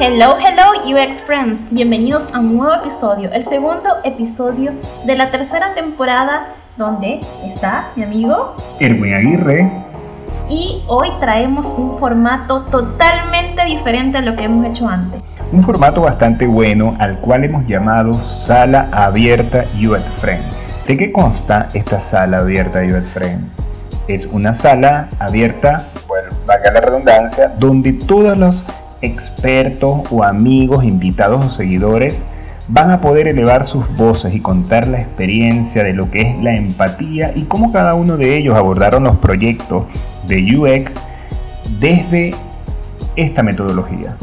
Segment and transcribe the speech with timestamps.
[0.00, 4.72] Hello, hello UX Friends, bienvenidos a un nuevo episodio, el segundo episodio
[5.04, 9.70] de la tercera temporada donde está mi amigo Erwin Aguirre.
[10.48, 15.20] Y hoy traemos un formato totalmente diferente a lo que hemos hecho antes.
[15.52, 20.42] Un formato bastante bueno al cual hemos llamado Sala Abierta UX Friend.
[20.86, 23.44] ¿De qué consta esta sala abierta UX Friend?
[24.08, 28.64] Es una sala abierta, pues valga la redundancia, donde todos los
[29.02, 32.24] expertos o amigos, invitados o seguidores
[32.68, 36.54] van a poder elevar sus voces y contar la experiencia de lo que es la
[36.54, 39.84] empatía y cómo cada uno de ellos abordaron los proyectos
[40.26, 40.96] de UX
[41.80, 42.34] desde
[43.16, 44.16] esta metodología.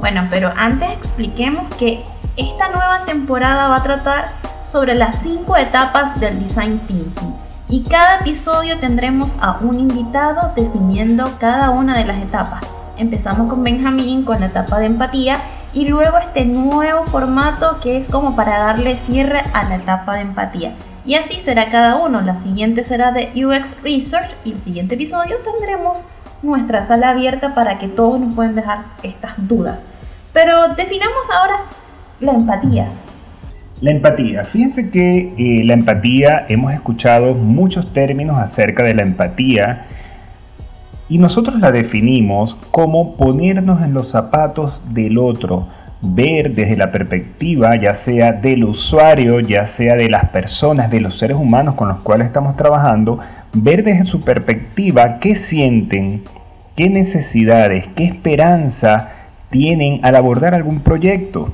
[0.00, 2.02] Bueno, pero antes expliquemos que
[2.36, 4.32] esta nueva temporada va a tratar
[4.64, 7.34] sobre las cinco etapas del design thinking
[7.68, 12.62] y cada episodio tendremos a un invitado definiendo cada una de las etapas.
[12.98, 15.36] Empezamos con Benjamín con la etapa de empatía
[15.72, 20.20] y luego este nuevo formato que es como para darle cierre a la etapa de
[20.22, 20.72] empatía.
[21.06, 22.20] Y así será cada uno.
[22.20, 26.04] La siguiente será de UX Research y el siguiente episodio tendremos
[26.42, 29.84] nuestra sala abierta para que todos nos puedan dejar estas dudas.
[30.34, 31.56] Pero definamos ahora
[32.20, 32.88] la empatía.
[33.80, 34.44] La empatía.
[34.44, 39.86] Fíjense que eh, la empatía, hemos escuchado muchos términos acerca de la empatía
[41.12, 45.66] y nosotros la definimos como ponernos en los zapatos del otro,
[46.00, 51.18] ver desde la perspectiva ya sea del usuario, ya sea de las personas, de los
[51.18, 53.18] seres humanos con los cuales estamos trabajando,
[53.52, 56.22] ver desde su perspectiva qué sienten,
[56.76, 59.10] qué necesidades, qué esperanza
[59.50, 61.52] tienen al abordar algún proyecto.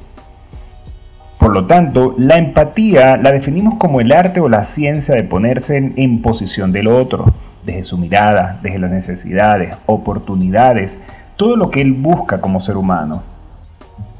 [1.41, 5.79] Por lo tanto, la empatía la definimos como el arte o la ciencia de ponerse
[5.79, 7.34] en, en posición del otro
[7.69, 10.98] desde su mirada, desde las necesidades, oportunidades,
[11.36, 13.22] todo lo que él busca como ser humano.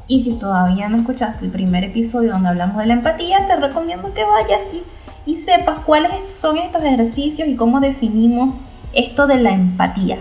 [0.07, 4.13] Y si todavía no escuchaste el primer episodio donde hablamos de la empatía, te recomiendo
[4.13, 8.55] que vayas y, y sepas cuáles son estos ejercicios y cómo definimos
[8.93, 10.17] esto de la empatía.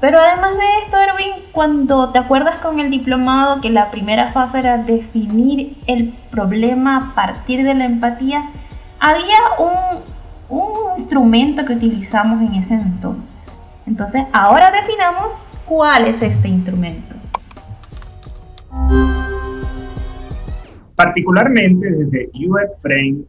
[0.00, 4.60] Pero además de esto, Erwin, cuando te acuerdas con el diplomado que la primera fase
[4.60, 8.48] era definir el problema a partir de la empatía,
[8.98, 10.00] había un,
[10.50, 13.30] un instrumento que utilizamos en ese entonces.
[13.86, 15.32] Entonces, ahora definamos
[15.66, 17.14] cuál es este instrumento.
[20.94, 23.22] Particularmente desde UX Frame,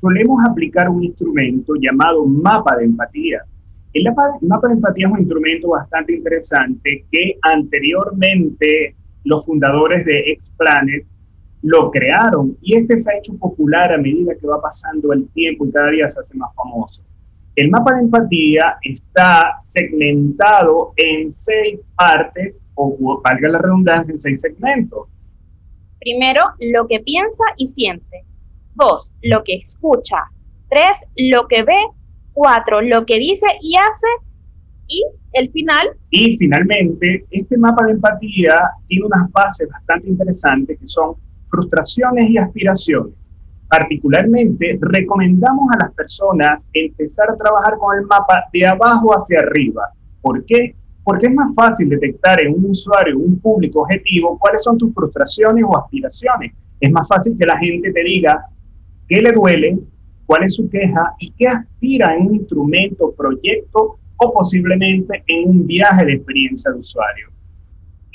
[0.00, 3.42] solemos aplicar un instrumento llamado mapa de empatía.
[3.92, 4.04] El
[4.42, 8.94] mapa de empatía es un instrumento bastante interesante que anteriormente
[9.24, 11.04] los fundadores de Xplanet
[11.62, 15.66] lo crearon y este se ha hecho popular a medida que va pasando el tiempo
[15.66, 17.02] y cada día se hace más famoso.
[17.56, 24.40] El mapa de empatía está segmentado en seis partes, o valga la redundancia, en seis
[24.40, 25.08] segmentos.
[25.98, 28.24] Primero, lo que piensa y siente.
[28.74, 30.16] Dos, lo que escucha.
[30.70, 31.78] Tres, lo que ve.
[32.32, 34.06] Cuatro, lo que dice y hace.
[34.86, 35.90] Y el final.
[36.10, 41.16] Y finalmente, este mapa de empatía tiene unas bases bastante interesantes que son
[41.50, 43.14] frustraciones y aspiraciones.
[43.68, 49.82] Particularmente, recomendamos a las personas empezar a trabajar con el mapa de abajo hacia arriba.
[50.20, 50.74] ¿Por qué?
[51.04, 55.64] Porque es más fácil detectar en un usuario, un público objetivo, cuáles son tus frustraciones
[55.66, 56.52] o aspiraciones.
[56.80, 58.44] Es más fácil que la gente te diga
[59.08, 59.78] qué le duele,
[60.26, 65.66] cuál es su queja y qué aspira en un instrumento, proyecto o posiblemente en un
[65.66, 67.29] viaje de experiencia de usuario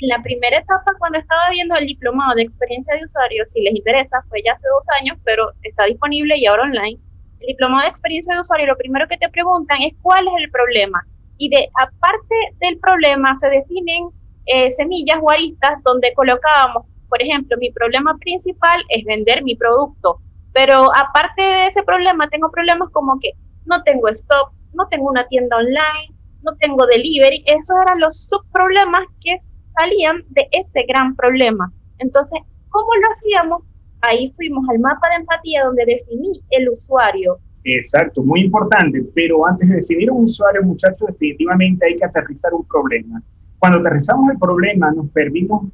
[0.00, 4.22] la primera etapa cuando estaba viendo el diplomado de experiencia de usuario, si les interesa,
[4.28, 6.98] fue ya hace dos años, pero está disponible y ahora online.
[7.40, 10.50] El diplomado de experiencia de usuario, lo primero que te preguntan es cuál es el
[10.50, 11.06] problema.
[11.38, 14.08] Y de aparte del problema se definen
[14.46, 20.20] eh, semillas o aristas donde colocábamos, por ejemplo, mi problema principal es vender mi producto,
[20.52, 23.30] pero aparte de ese problema tengo problemas como que
[23.64, 29.04] no tengo stock, no tengo una tienda online, no tengo delivery, esos eran los subproblemas
[29.20, 29.36] que
[29.78, 31.72] salían de ese gran problema.
[31.98, 33.62] Entonces, ¿cómo lo hacíamos?
[34.02, 37.38] Ahí fuimos al mapa de empatía donde definí el usuario.
[37.64, 42.64] Exacto, muy importante, pero antes de definir un usuario, muchachos, definitivamente hay que aterrizar un
[42.64, 43.20] problema.
[43.58, 45.06] Cuando aterrizamos el problema, nos,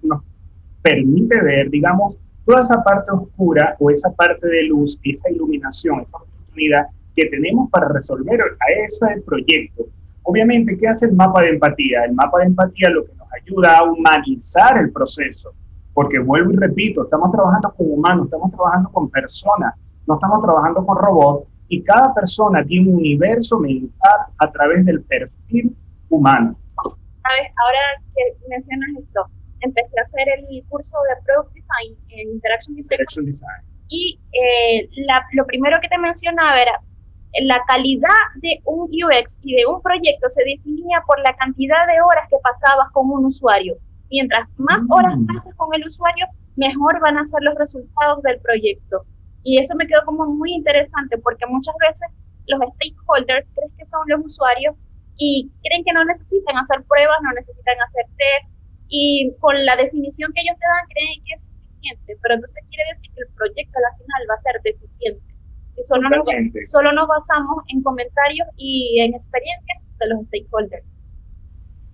[0.03, 0.23] nos
[0.81, 2.17] permite ver, digamos,
[2.47, 7.71] toda esa parte oscura o esa parte de luz, esa iluminación, esa oportunidad que tenemos
[7.71, 9.85] para resolver a ese proyecto.
[10.23, 12.05] Obviamente, ¿qué hace el mapa de empatía?
[12.05, 15.53] El mapa de empatía lo que ayuda a humanizar el proceso.
[15.95, 19.75] Porque vuelvo y repito, estamos trabajando con humanos, estamos trabajando con personas,
[20.07, 25.03] no estamos trabajando con robots y cada persona tiene un universo mental a través del
[25.03, 25.77] perfil
[26.09, 26.57] humano.
[26.85, 29.27] Ahora que mencionas esto,
[29.61, 32.77] empecé a hacer el curso de Product Design en Interaction
[33.27, 33.63] Design.
[33.89, 34.89] Y eh,
[35.33, 36.81] lo primero que te mencionaba era
[37.41, 42.01] la calidad de un UX y de un proyecto se definía por la cantidad de
[42.03, 43.77] horas que pasabas con un usuario.
[44.11, 45.27] Mientras más horas mm.
[45.27, 46.27] pases con el usuario,
[46.57, 49.05] mejor van a ser los resultados del proyecto.
[49.43, 52.09] Y eso me quedó como muy interesante porque muchas veces
[52.47, 54.77] los stakeholders creen que son los usuarios
[55.17, 58.55] y creen que no necesitan hacer pruebas, no necesitan hacer tests
[58.89, 62.85] y con la definición que ellos te dan creen que es suficiente, pero entonces quiere
[62.93, 65.32] decir que el proyecto al final va a ser deficiente.
[65.73, 66.25] Si solo nos,
[66.71, 70.85] solo nos basamos en comentarios y en experiencias de los stakeholders.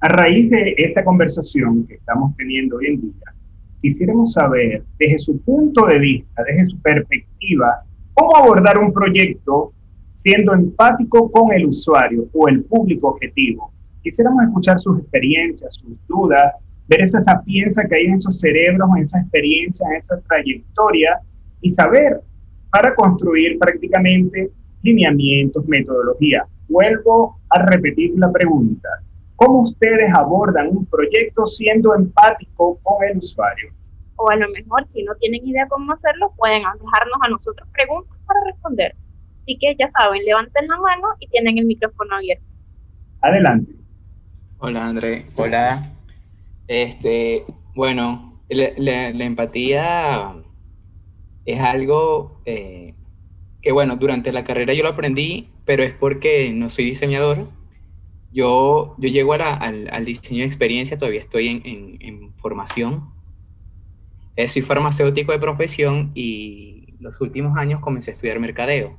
[0.01, 3.35] A raíz de esta conversación que estamos teniendo hoy en día,
[3.81, 7.85] quisiéramos saber desde su punto de vista, desde su perspectiva,
[8.15, 9.73] cómo abordar un proyecto
[10.17, 13.73] siendo empático con el usuario o el público objetivo.
[14.03, 16.55] Quisiéramos escuchar sus experiencias, sus dudas,
[16.89, 21.21] ver esa sapiencia que hay en esos cerebros, en esa experiencia, en esa trayectoria
[21.61, 22.21] y saber
[22.70, 24.50] para construir prácticamente
[24.82, 26.47] lineamientos, metodología.
[26.69, 28.88] Vuelvo a repetir la pregunta.
[29.37, 33.73] ¿Cómo ustedes abordan un proyecto siendo empático con el usuario?
[34.17, 38.19] O a lo mejor, si no tienen idea cómo hacerlo, pueden dejarnos a nosotros preguntas
[38.26, 38.94] para responder.
[39.38, 42.44] Así que ya saben, levanten la mano y tienen el micrófono abierto.
[43.23, 43.73] Adelante.
[44.59, 45.26] Hola André.
[45.37, 45.93] Hola.
[46.67, 47.44] Este,
[47.75, 50.35] bueno, la, empatía
[51.49, 52.93] es algo eh,
[53.62, 57.49] que, bueno, durante la carrera yo lo aprendí, pero es porque no soy diseñador.
[58.31, 63.09] Yo, yo llego al, diseño de experiencia, todavía estoy en, formación.
[64.37, 68.99] Eh, soy farmacéutico de profesión y los últimos años comencé a estudiar mercadeo.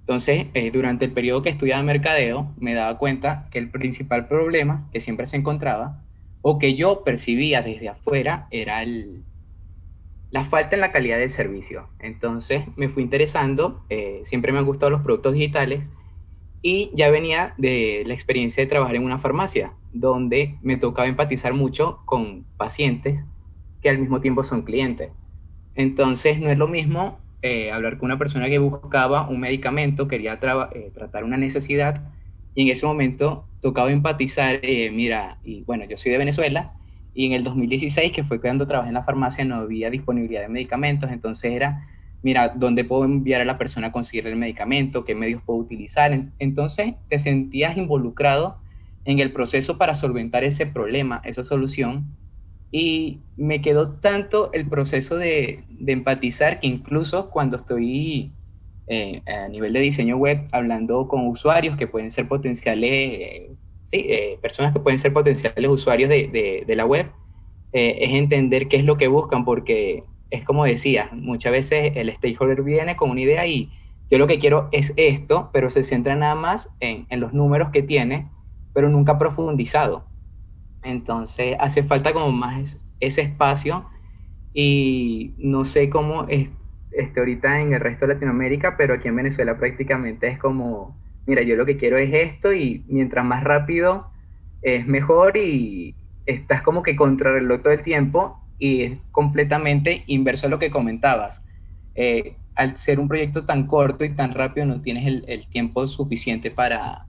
[0.00, 4.86] Entonces, eh, durante el periodo que estudiaba mercadeo, me daba cuenta que el principal problema
[4.92, 6.04] que siempre se encontraba
[6.42, 9.24] o que yo percibía desde afuera era el,
[10.30, 11.88] la falta en la calidad del servicio.
[11.98, 15.90] Entonces me fui interesando, eh, siempre me han gustado los productos digitales
[16.62, 21.54] y ya venía de la experiencia de trabajar en una farmacia, donde me tocaba empatizar
[21.54, 23.26] mucho con pacientes
[23.82, 25.10] que al mismo tiempo son clientes.
[25.74, 30.38] Entonces no es lo mismo eh, hablar con una persona que buscaba un medicamento, quería
[30.74, 32.04] eh, tratar una necesidad,
[32.54, 34.60] y en ese momento tocaba empatizar,
[34.92, 36.74] mira, y bueno, yo soy de Venezuela,
[37.20, 40.48] y en el 2016, que fue cuando trabajé en la farmacia, no había disponibilidad de
[40.48, 41.86] medicamentos, entonces era,
[42.22, 45.04] mira, ¿dónde puedo enviar a la persona a conseguir el medicamento?
[45.04, 46.18] ¿Qué medios puedo utilizar?
[46.38, 48.56] Entonces te sentías involucrado
[49.04, 52.06] en el proceso para solventar ese problema, esa solución,
[52.72, 58.32] y me quedó tanto el proceso de, de empatizar que incluso cuando estoy
[58.86, 63.50] eh, a nivel de diseño web, hablando con usuarios que pueden ser potenciales,
[63.92, 67.10] eh, personas que pueden ser potenciales usuarios de, de, la web,
[67.72, 72.14] eh, es entender qué es lo que buscan, porque es como decía, muchas veces el
[72.14, 73.70] stakeholder viene con una idea y
[74.10, 77.70] yo lo que quiero es esto, pero se centra nada más en, en los números
[77.70, 78.28] que tiene,
[78.72, 80.04] pero nunca profundizado.
[80.82, 83.86] Entonces hace falta como más ese espacio
[84.52, 86.50] y no sé cómo es,
[86.92, 91.42] este, ahorita en el resto de Latinoamérica, pero aquí en Venezuela prácticamente es como, mira,
[91.42, 94.10] yo lo que quiero es esto y mientras más rápido
[94.62, 95.94] es mejor y
[96.26, 97.30] estás como que contra
[97.62, 101.44] todo el tiempo y es completamente inverso a lo que comentabas.
[101.94, 106.50] Eh, al ser un proyecto tan corto y tan rápido no tienes el, tiempo suficiente
[106.50, 107.06] para,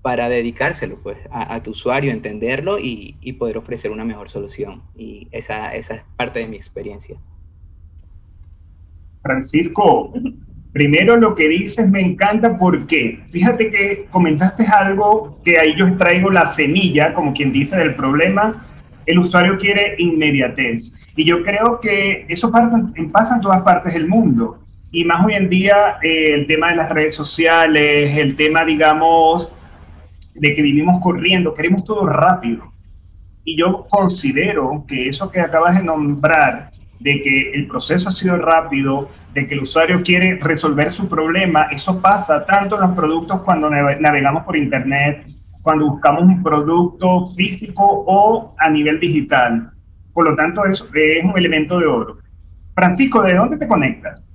[0.00, 4.82] para dedicárselo pues, a, tu usuario, entenderlo y, y, poder ofrecer una mejor solución.
[4.96, 7.18] Y esa, esa es parte de mi experiencia.
[9.22, 10.12] Francisco,
[10.72, 16.30] primero lo que dices me encanta porque fíjate que comentaste algo que ahí yo extraigo
[16.30, 18.66] la semilla, como quien dice, del problema.
[19.06, 20.94] El usuario quiere inmediatez.
[21.16, 24.60] Y yo creo que eso pasa, en todas partes del mundo.
[24.92, 29.52] Y más hoy en día eh, el tema de las redes sociales, el tema, digamos,
[30.34, 32.72] de que vivimos corriendo, queremos todo rápido.
[33.44, 36.70] Y yo considero que eso que acabas de nombrar
[37.00, 41.64] de que el proceso ha sido rápido, de que el usuario quiere resolver su problema,
[41.70, 45.26] eso pasa tanto en los productos cuando navegamos por Internet,
[45.62, 49.72] cuando buscamos un producto físico o a nivel digital.
[50.12, 52.18] Por lo tanto, eso es un elemento de oro.
[52.74, 54.30] Francisco, ¿de dónde te conectas?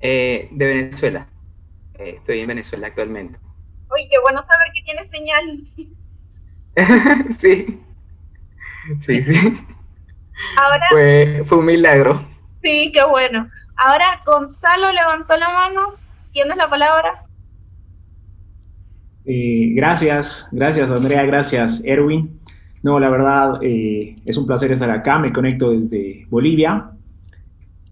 [0.00, 1.26] Eh, de Venezuela.
[1.94, 3.38] Eh, estoy en Venezuela actualmente.
[3.90, 5.64] Uy, qué bueno saber que tiene señal.
[7.30, 7.80] sí.
[9.00, 9.56] Sí, sí.
[10.56, 12.22] Ahora, fue, fue un milagro.
[12.62, 13.48] Sí, qué bueno.
[13.76, 15.94] Ahora Gonzalo levantó la mano.
[16.32, 17.24] ¿Tienes la palabra?
[19.26, 22.40] Eh, gracias, gracias Andrea, gracias Erwin.
[22.82, 25.18] No, la verdad eh, es un placer estar acá.
[25.18, 26.90] Me conecto desde Bolivia.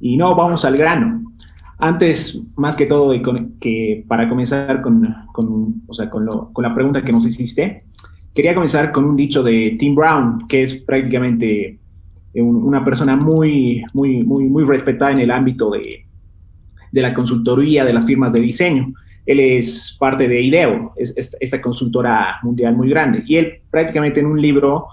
[0.00, 1.32] Y no, vamos al grano.
[1.78, 3.12] Antes, más que todo,
[3.60, 7.84] que para comenzar con, con, o sea, con, lo, con la pregunta que nos hiciste,
[8.34, 11.78] quería comenzar con un dicho de Tim Brown, que es prácticamente
[12.34, 16.06] una persona muy, muy, muy, muy respetada en el ámbito de,
[16.92, 18.92] de la consultoría de las firmas de diseño.
[19.24, 23.22] Él es parte de IDEO, es, esta consultora mundial muy grande.
[23.26, 24.86] Y él prácticamente en un libro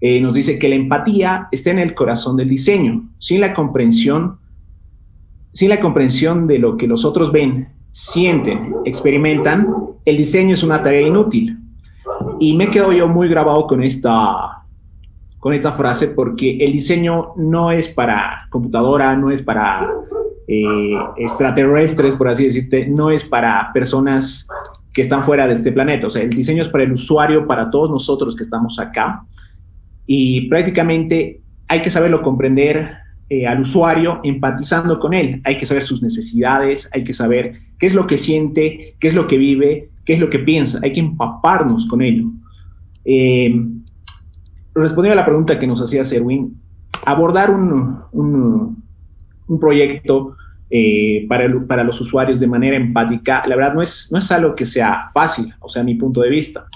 [0.00, 3.08] eh, nos dice que la empatía está en el corazón del diseño.
[3.18, 4.38] Sin la comprensión,
[5.52, 9.66] sin la comprensión de lo que los otros ven, sienten, experimentan,
[10.04, 11.58] el diseño es una tarea inútil.
[12.40, 14.57] Y me quedo yo muy grabado con esta,
[15.38, 19.88] con esta frase porque el diseño no es para computadora, no es para
[20.46, 24.48] eh, extraterrestres, por así decirte, no es para personas
[24.92, 26.06] que están fuera de este planeta.
[26.06, 29.22] O sea, el diseño es para el usuario, para todos nosotros que estamos acá.
[30.06, 32.96] Y prácticamente hay que saberlo comprender
[33.28, 35.40] eh, al usuario empatizando con él.
[35.44, 39.14] Hay que saber sus necesidades, hay que saber qué es lo que siente, qué es
[39.14, 40.80] lo que vive, qué es lo que piensa.
[40.82, 42.24] Hay que empaparnos con ello.
[43.04, 43.54] Eh,
[44.80, 46.56] respondiendo a la pregunta que nos hacía Serwin,
[47.04, 48.76] abordar un,
[49.60, 50.36] proyecto
[50.70, 54.66] eh, para, los usuarios de manera empática, la verdad no es, no es algo que
[54.66, 56.66] sea fácil, o sea, mi punto de vista,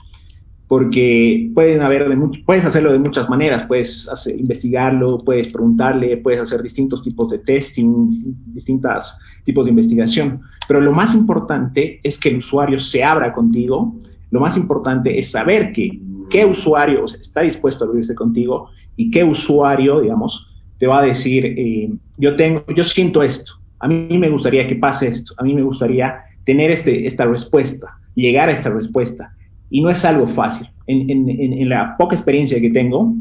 [0.66, 2.16] porque pueden haber de
[2.46, 8.08] puedes hacerlo de muchas maneras, puedes investigarlo, puedes preguntarle, puedes hacer distintos tipos de testing,
[8.46, 13.94] distintos tipos de investigación, pero lo más importante es que el usuario se abra contigo,
[14.30, 19.24] lo más importante es saber que, qué usuario está dispuesto a abrirse contigo y qué
[19.24, 20.48] usuario, digamos,
[20.78, 24.76] te va a decir, eh, yo, tengo, yo siento esto, a mí me gustaría que
[24.76, 29.34] pase esto, a mí me gustaría tener este, esta respuesta, llegar a esta respuesta.
[29.70, 30.68] Y no es algo fácil.
[30.86, 33.14] En, la poca experiencia que tengo,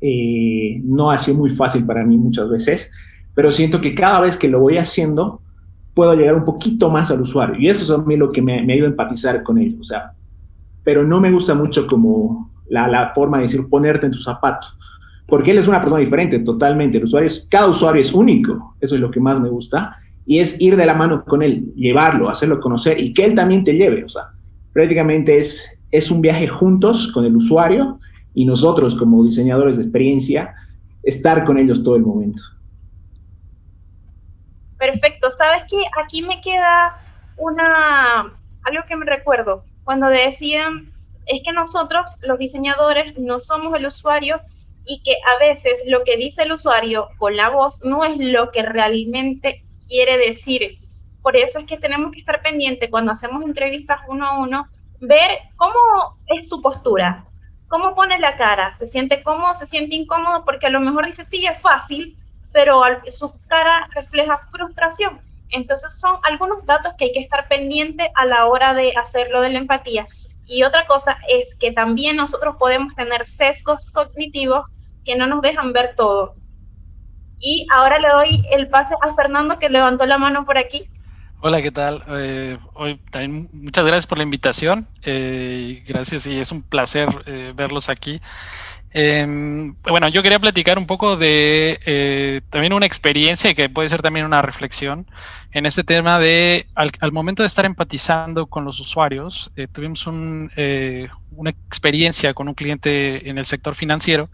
[0.00, 2.90] eh, no ha sido muy fácil para mí muchas veces,
[3.34, 5.40] pero siento que cada vez que lo voy haciendo,
[5.94, 7.58] puedo llegar un poquito más al usuario.
[7.58, 9.80] Y eso es a mí lo que me, me ido a empatizar con ellos.
[9.80, 10.12] O sea,
[10.84, 14.76] pero no me gusta mucho como la, forma de decir ponerte en tus zapatos
[15.26, 16.98] porque él es una persona diferente totalmente.
[16.98, 19.96] El usuario cada usuario es único, eso es lo que más me gusta,
[20.26, 23.64] y es ir de la mano con él, llevarlo, hacerlo conocer y que él también
[23.64, 24.04] te lleve.
[24.04, 24.28] O sea,
[24.74, 27.98] prácticamente es, es un viaje juntos con el usuario
[28.34, 30.54] y nosotros como diseñadores de experiencia,
[31.02, 32.42] estar con ellos todo el momento.
[34.78, 36.98] Perfecto, sabes que aquí me queda
[37.36, 38.32] una
[38.64, 40.90] algo que me recuerdo cuando decían
[41.26, 44.40] es que nosotros los diseñadores no somos el usuario
[44.86, 48.50] y que a veces lo que dice el usuario con la voz no es lo
[48.52, 50.78] que realmente quiere decir.
[51.20, 54.66] Por eso es que tenemos que estar pendientes cuando hacemos entrevistas uno a uno,
[54.98, 55.74] ver cómo
[56.28, 57.26] es su postura,
[57.68, 61.22] cómo pone la cara, se siente cómodo, se siente incómodo, porque a lo mejor dice
[61.22, 62.16] sí, es fácil,
[62.50, 65.20] pero su cara refleja frustración.
[65.52, 69.50] Entonces son algunos datos que hay que estar pendiente a la hora de hacerlo de
[69.50, 70.08] la empatía.
[70.46, 74.64] Y otra cosa es que también nosotros podemos tener sesgos cognitivos
[75.04, 76.34] que no nos dejan ver todo.
[77.38, 80.88] Y ahora le doy el pase a Fernando que levantó la mano por aquí.
[81.44, 82.04] Hola, ¿qué tal?
[82.08, 84.86] Eh, hoy también muchas gracias por la invitación.
[85.02, 88.20] Eh, gracias y es un placer eh, verlos aquí.
[88.94, 94.02] Em, bueno, yo quería platicar un poco de eh, también una experiencia que puede ser
[94.02, 95.06] también una reflexión
[95.52, 100.04] en este tema de al, momento de estar empatizando con los usuarios, eh, tuvimos
[100.56, 104.28] eh, una experiencia con un cliente en el sector financiero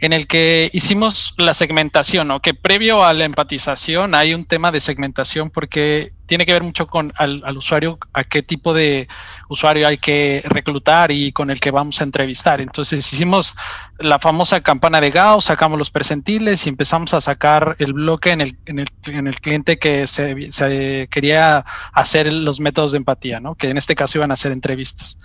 [0.00, 2.40] en el que hicimos la segmentación, ¿no?
[2.40, 6.86] que previo a la empatización hay un tema de segmentación porque tiene que ver mucho
[6.86, 9.08] con al, usuario, a qué tipo de
[9.48, 12.60] usuario hay que reclutar y con el que vamos a entrevistar.
[12.60, 13.56] Entonces hicimos
[13.98, 18.42] la famosa campana de Gauss, sacamos los percentiles y empezamos a sacar el bloque en
[18.42, 23.56] el, en el, en el cliente que se, quería hacer los métodos de empatía, ¿no?
[23.56, 25.18] que en este caso iban a ser entrevistas.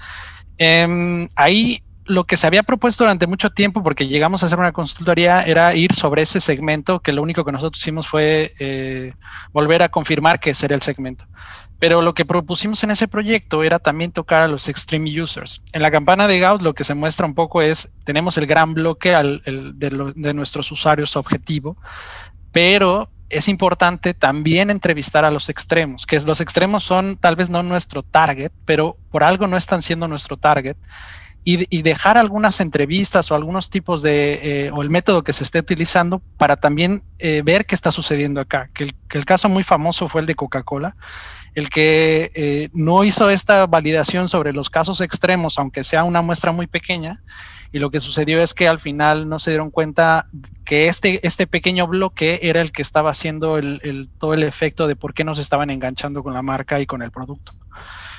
[0.57, 4.71] Eh, ahí lo que se había propuesto durante mucho tiempo, porque llegamos a hacer una
[4.71, 9.13] consultoría, era ir sobre ese segmento, que lo único que nosotros hicimos fue eh,
[9.51, 11.25] volver a confirmar que ese era el segmento.
[11.79, 15.63] Pero lo que propusimos en ese proyecto era también tocar a los extreme users.
[15.73, 18.73] En la campana de Gauss lo que se muestra un poco es, tenemos el gran
[18.73, 21.77] bloque de, de nuestros usuarios objetivo,
[22.51, 27.63] pero es importante también entrevistar a los extremos, que los extremos son tal vez no
[27.63, 30.77] nuestro target, pero por algo no están siendo nuestro target
[31.45, 35.59] y, dejar algunas entrevistas o algunos tipos de, eh, o el método que se esté
[35.59, 38.69] utilizando para también eh, ver qué está sucediendo acá.
[38.73, 40.95] Que el, caso muy famoso fue el de Coca-Cola,
[41.53, 46.53] el que eh, no hizo esta validación sobre los casos extremos, aunque sea una muestra
[46.53, 47.21] muy pequeña,
[47.73, 50.27] y lo que sucedió es que al final no se dieron cuenta
[50.63, 54.95] que este, este pequeño bloque era el que estaba haciendo el, todo el efecto de
[54.95, 57.53] por qué nos estaban enganchando con la marca y con el producto.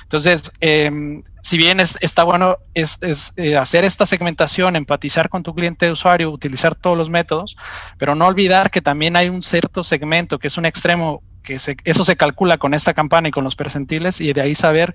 [0.05, 2.99] Entonces, em, si bien es, está bueno es,
[3.37, 7.57] eh, hacer esta segmentación, empatizar con tu cliente de usuario, utilizar todos los métodos,
[7.97, 12.05] pero no olvidar que también hay un cierto segmento que es un extremo, que eso
[12.05, 14.93] se calcula con esta campana y con los percentiles, y de ahí saber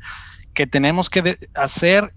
[0.54, 2.12] que tenemos que hacer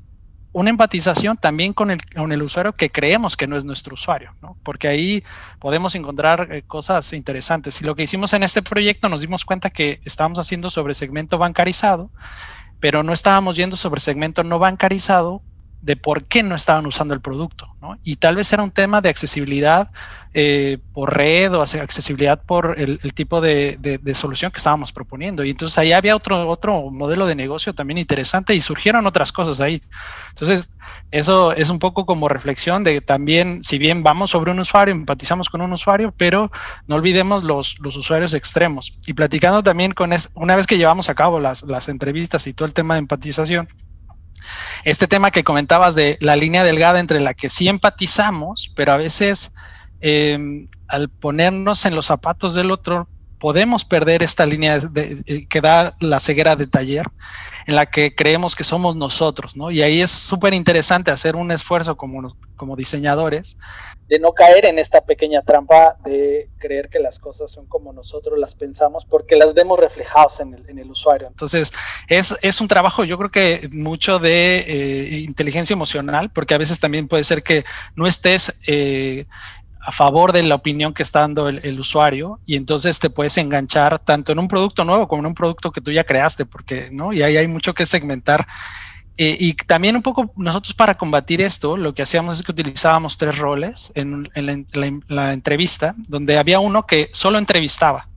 [0.53, 4.31] una empatización también con el, con el usuario que creemos que no es nuestro usuario,
[4.41, 4.55] ¿no?
[4.63, 5.23] porque ahí
[5.59, 7.81] podemos encontrar eh, cosas interesantes.
[7.81, 11.39] Y lo que hicimos en este proyecto nos dimos cuenta que estábamos haciendo sobre segmento
[11.39, 12.11] bancarizado,
[12.83, 15.41] pero no estábamos yendo sobre segmento no bancarizado
[15.83, 17.67] de por qué no estaban usando el producto.
[18.05, 19.91] Y tal vez era un tema de accesibilidad
[20.33, 25.43] eh, por red o accesibilidad por el, tipo de, solución que estábamos proponiendo.
[25.43, 29.59] Y entonces ahí había otro, otro modelo de negocio también interesante y surgieron otras cosas
[29.59, 29.81] ahí.
[30.29, 30.71] Entonces,
[31.11, 35.49] eso es un poco como reflexión de también, si bien vamos sobre un usuario, empatizamos
[35.49, 36.49] con un usuario, pero
[36.87, 38.97] no olvidemos los, los usuarios extremos.
[39.05, 42.67] Y platicando también con, una vez que llevamos a cabo las, las entrevistas y todo
[42.67, 43.67] el tema de empatización,
[44.83, 48.97] este tema que comentabas de la línea delgada entre la que sí empatizamos, pero a
[48.97, 49.53] veces
[49.99, 53.07] em, al ponernos en los zapatos del otro,
[53.43, 57.07] podemos perder esta línea de, que da la ceguera de taller
[57.67, 59.69] en la que creemos que somos nosotros, ¿no?
[59.69, 63.57] Y ahí es súper interesante hacer un esfuerzo como, como diseñadores
[64.07, 68.39] de no caer en esta pequeña trampa de creer que las cosas son como nosotros
[68.39, 71.27] las pensamos porque las vemos el, en el usuario.
[71.27, 71.73] Entonces,
[72.07, 76.79] es, es, un trabajo, yo creo que mucho de eh, inteligencia emocional, porque a veces
[76.79, 79.25] también puede ser que no estés eh,
[79.85, 83.99] a favor de la opinión que está dando el, usuario y entonces te puedes enganchar
[83.99, 87.11] tanto en un producto nuevo como en un producto que tú ya creaste, porque, ¿no?
[87.11, 88.47] Y ahí hay mucho que segmentar.
[89.17, 93.17] Eh, y también un poco nosotros para combatir esto, lo que hacíamos es que utilizábamos
[93.17, 94.29] tres roles en,
[95.07, 98.07] la, entrevista, donde había uno que solo entrevistaba,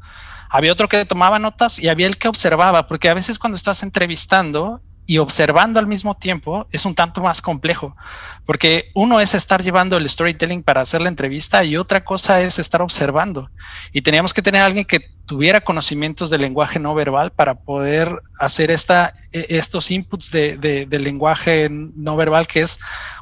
[0.49, 3.83] había otro que tomaba notas y había el que observaba, porque a veces cuando estás
[3.83, 7.97] entrevistando y observando al mismo tiempo es un tanto más complejo,
[8.45, 12.59] porque uno es estar llevando el storytelling para hacer la entrevista y otra cosa es
[12.59, 13.51] estar observando.
[13.93, 18.23] Y teníamos que tener a alguien que tuviera conocimientos del lenguaje no verbal para poder
[18.39, 22.79] hacer esta, e, estos inputs de, de, lenguaje no verbal que es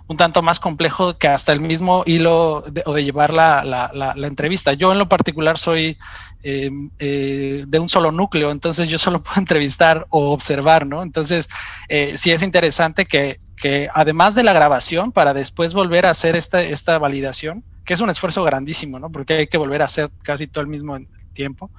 [0.07, 4.75] un tanto más complejo que hasta el mismo hilo o de llevar la, la, entrevista.
[4.75, 5.97] Yo en lo particular soy
[6.43, 11.03] eh, eh, de un solo núcleo, entonces yo solo puedo entrevistar o observar, ¿no?
[11.03, 11.49] Entonces,
[11.89, 16.37] eh, sí es interesante que, que, además de la grabación, para después volver a hacer
[16.37, 19.11] esta, esta validación, que es un esfuerzo grandísimo, ¿no?
[19.11, 20.99] Porque hay que volver a hacer casi todo el mismo
[21.35, 21.71] tiempo.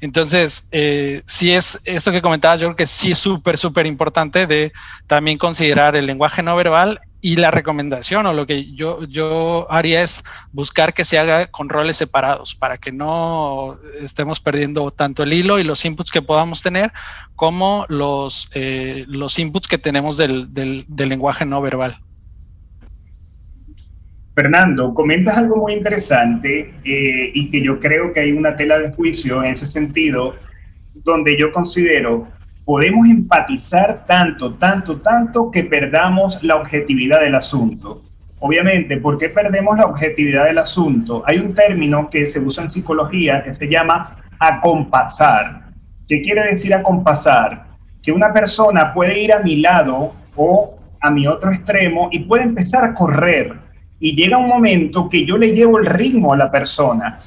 [0.00, 4.46] Entonces, eh, sí es esto que comentabas, yo creo que sí es súper, súper importante
[4.46, 4.72] de
[5.06, 10.02] también considerar el lenguaje no verbal y la recomendación o lo que yo, yo haría
[10.02, 15.32] es buscar que se haga con roles separados para que no estemos perdiendo tanto el
[15.32, 16.92] hilo y los inputs que podamos tener
[17.34, 21.98] como los, eh, los inputs que tenemos del, del lenguaje no verbal.
[24.38, 28.92] Fernando, comentas algo muy interesante eh, y que yo creo que hay una tela de
[28.92, 30.36] juicio en ese sentido,
[30.94, 32.28] donde yo considero
[32.68, 38.02] podemos empatizar tanto, tanto, tanto que perdamos la objetividad del asunto.
[38.40, 41.22] Obviamente, ¿por qué perdemos la objetividad del asunto?
[41.26, 45.62] Hay un término que se usa en psicología que se llama acompasar.
[46.06, 47.68] ¿Qué quiere decir acompasar?
[48.02, 52.42] Que una persona puede ir a mi lado o a mi otro extremo y puede
[52.42, 53.54] empezar a correr
[53.98, 57.18] y llega un momento que yo le llevo el ritmo a la persona,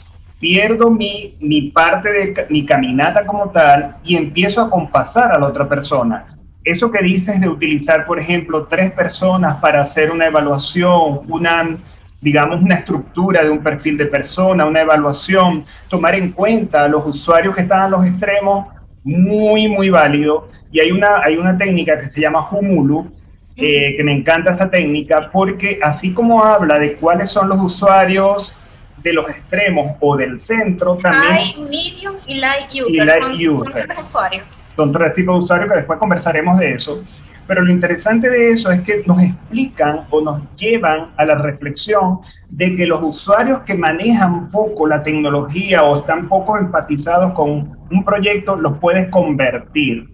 [0.41, 5.47] pierdo mi, mi parte de mi caminata como tal y empiezo a compasar a la
[5.47, 6.25] otra persona.
[6.63, 11.77] Eso que dices de utilizar, por ejemplo, tres personas para hacer una evaluación, una,
[12.19, 17.05] digamos, una estructura de un perfil de persona, una evaluación, tomar en cuenta a los
[17.05, 18.67] usuarios que están a los extremos,
[19.03, 20.47] muy, muy válido.
[20.71, 23.11] Y hay una, hay una técnica que se llama Humulu,
[23.55, 28.55] eh, que me encanta esa técnica porque así como habla de cuáles son los usuarios
[29.03, 31.33] de los extremos o del centro, también...
[31.33, 33.57] Hay medium y light user.
[33.57, 34.43] son, tres usuarios.
[34.75, 37.03] Son tres tipos de usuarios que después conversaremos de eso.
[37.47, 42.19] Pero lo interesante de eso es que nos explican o nos llevan a la reflexión
[42.49, 48.05] de que los usuarios que manejan poco la tecnología o están poco empatizados con un
[48.05, 50.11] proyecto los puedes convertir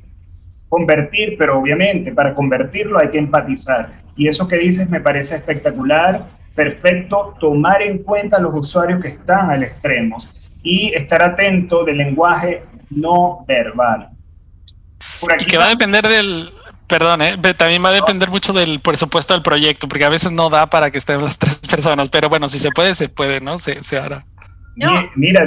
[0.69, 3.89] convertir, pero obviamente para convertirlo hay que empatizar.
[4.15, 6.25] Y eso que dices me parece espectacular,
[6.57, 10.17] perfecto, tomar en cuenta a los usuarios que están al extremo
[10.63, 14.09] y estar atento del lenguaje no verbal.
[15.39, 16.51] y que va a depender del,
[16.87, 20.49] perdón, eh, también va a depender mucho del presupuesto del proyecto, porque a veces no
[20.49, 23.59] da para que estén las tres personas, pero bueno, si se puede, se puede, ¿no?
[23.59, 24.25] Se, se hará.
[25.15, 25.43] Mira,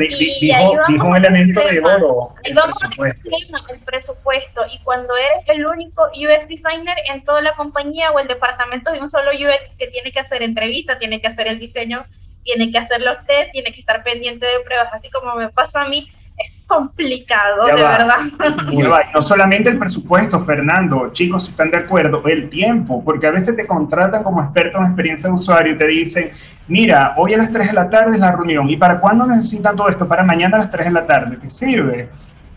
[0.89, 2.35] dijo, un elemento de oro.
[2.43, 4.63] El, vamos el presupuesto.
[4.73, 9.01] Y cuando eres el único UX designer en toda la compañía o el departamento de
[9.01, 12.07] un solo UX que tiene que hacer entrevista, tiene que hacer el diseño,
[12.43, 15.83] tiene que hacer los test, tiene que estar pendiente de pruebas, así como me pasa
[15.83, 16.11] a mí,
[16.43, 18.19] es complicado, de verdad.
[19.15, 23.67] No solamente el presupuesto, Fernando, chicos, están de acuerdo, el tiempo, porque a veces te
[23.67, 26.31] contratan como experto en experiencia de usuario y te dicen,
[26.69, 29.77] mira, hoy a las 3 de la tarde es la reunión, ¿y para cuándo necesitan
[29.77, 30.07] todo esto?
[30.07, 32.09] Para mañana a las 3 de la tarde, ¿qué sirve?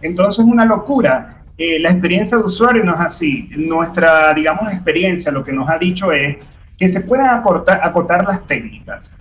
[0.01, 1.37] Entonces es una locura.
[1.57, 3.49] Eh, la experiencia de usuario no es así.
[3.55, 6.37] Nuestra, digamos, experiencia lo que nos ha dicho es
[6.77, 9.15] que se pueden acortar, acotar las técnicas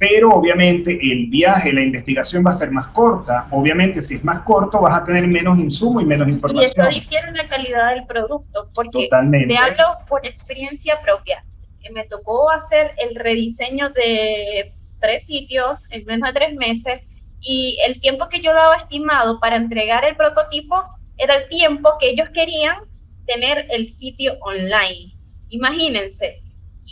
[0.00, 3.46] pero obviamente el viaje, la investigación va a ser más corta.
[3.50, 6.72] Obviamente, si es más corto, vas a tener menos insumo y menos información.
[6.74, 11.44] Y eso difiere en la calidad del producto, porque te hablo por experiencia propia.
[11.92, 17.02] Me tocó hacer el rediseño de tres sitios en menos de tres meses
[17.42, 20.82] y el tiempo que yo daba estimado para entregar el prototipo
[21.18, 22.78] era el tiempo que ellos querían
[23.26, 25.12] tener el sitio online.
[25.50, 26.40] Imagínense,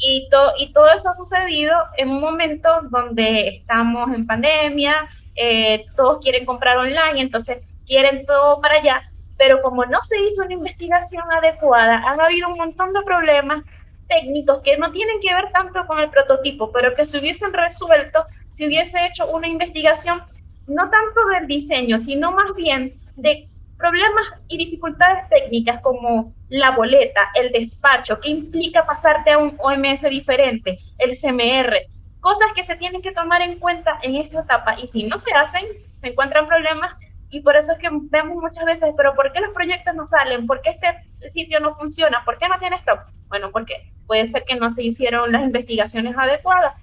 [0.00, 6.18] y, y todo eso ha sucedido en un momento donde estamos en pandemia, eh, todos
[6.18, 9.02] quieren comprar online, entonces quieren todo para allá,
[9.36, 13.62] pero como no se hizo una investigación adecuada, han habido un montón de problemas
[14.08, 18.24] técnicos que no tienen que ver tanto con el prototipo, pero que se hubiesen resuelto
[18.48, 20.22] si hubiese hecho una investigación
[20.66, 27.30] no tanto del diseño, sino más bien de problemas y dificultades técnicas como la boleta,
[27.34, 31.74] el despacho, que implica pasarte a un OMS diferente, el CMR,
[32.20, 35.32] cosas que se tienen que tomar en cuenta en esta etapa y si no se
[35.34, 35.64] hacen,
[35.94, 36.96] se encuentran problemas
[37.30, 40.46] y por eso es que vemos muchas veces, pero ¿por qué los proyectos no salen?
[40.46, 40.88] ¿Por qué este
[41.30, 42.24] sitio no funciona?
[42.24, 43.00] ¿Por qué no tiene stop?
[43.28, 46.74] Bueno, porque puede ser que no se hicieron las investigaciones adecuadas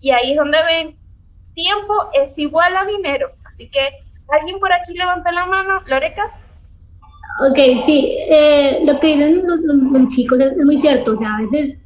[0.00, 0.98] y ahí es donde ven,
[1.54, 5.82] tiempo es igual a dinero, así que ¿Alguien por aquí levanta la mano?
[5.86, 6.32] ¿Loreca?
[7.40, 11.78] Ok, sí, eh, lo que dicen los, chicos es, muy cierto, o sea, a veces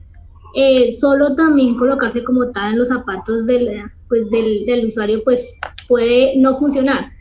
[0.55, 5.55] eh, solo también colocarse como tal en los zapatos del, pues, del, del, usuario pues
[5.87, 7.13] puede no funcionar.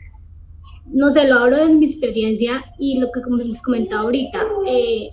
[0.86, 5.08] No sé, lo hablo de mi experiencia y lo que como les comentaba ahorita, eh,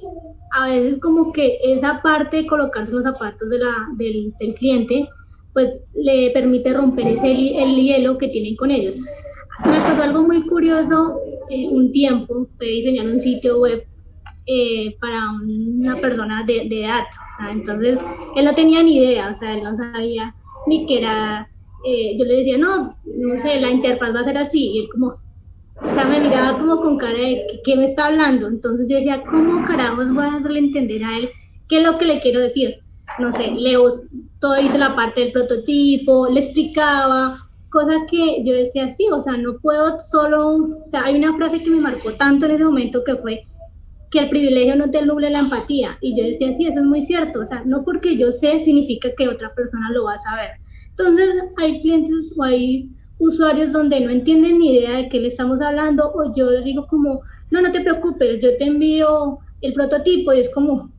[0.53, 4.55] a veces como que esa parte de colocarse en los zapatos de la, del, del
[4.55, 5.07] cliente
[5.53, 8.95] pues le permite romper ese el hielo que tienen con ellos.
[9.65, 11.19] Me pasó algo muy curioso
[11.53, 13.85] eh, un tiempo, fue diseñar un sitio web
[14.45, 17.03] eh, para una persona de, de edad.
[17.03, 17.99] O sea, entonces,
[18.35, 20.35] él no tenía ni idea, o sea, él no sabía
[20.67, 21.49] ni que era.
[21.85, 24.71] Eh, yo le decía, no, no sé, la interfaz va a ser así.
[24.71, 28.47] Y él, como, o sea, me miraba como con cara de ¿qué, me está hablando.
[28.47, 31.29] Entonces yo decía, ¿cómo carajos voy a hacerle entender a él
[31.67, 32.79] qué es lo que le quiero decir?
[33.19, 33.89] No sé, Leo,
[34.39, 37.42] todo hizo la parte del prototipo, le explicaba,
[37.73, 41.63] cosa que yo decía, sí, o sea, no puedo solo, o sea, hay una frase
[41.63, 43.47] que me marcó tanto en ese momento que fue
[44.11, 45.97] que el privilegio no te nuble la empatía.
[45.99, 49.09] Y yo decía, sí, eso es muy cierto, o sea, no porque yo sé significa
[49.17, 50.51] que otra persona lo va a saber.
[50.91, 55.59] Entonces, hay clientes o hay usuarios donde no entienden ni idea de qué le estamos
[55.59, 60.41] hablando, o yo digo como, no, no te preocupes, yo te envío el prototipo y
[60.41, 60.91] es como,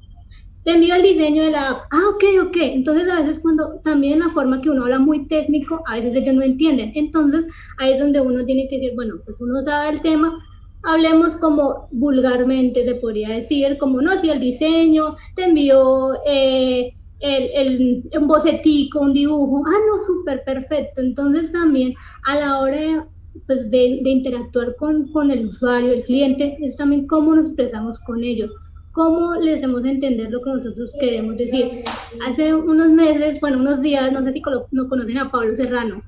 [0.64, 1.83] te envío el diseño de la app.
[1.90, 2.57] Ah, ok, ok.
[2.57, 6.35] Entonces a veces cuando también la forma que uno habla muy técnico, a veces ellos
[6.35, 6.92] no entienden.
[6.94, 7.44] Entonces
[7.79, 10.38] ahí es donde uno tiene que decir, bueno, pues uno sabe el tema,
[10.83, 17.50] hablemos como vulgarmente se podría decir, como no, si el diseño, te envío eh, el,
[17.55, 21.03] el, un bocetico, un dibujo, ah, no, súper perfecto.
[21.03, 23.07] Entonces también a la hora
[23.46, 27.98] pues, de, de interactuar con, con el usuario, el cliente, es también cómo nos expresamos
[28.00, 28.50] con ellos
[28.94, 31.83] cómo les hacemos entender lo que nosotros queremos decir.
[32.26, 36.02] Hace unos meses, bueno, unos días, no sé si no conocen a Pablo Serrano,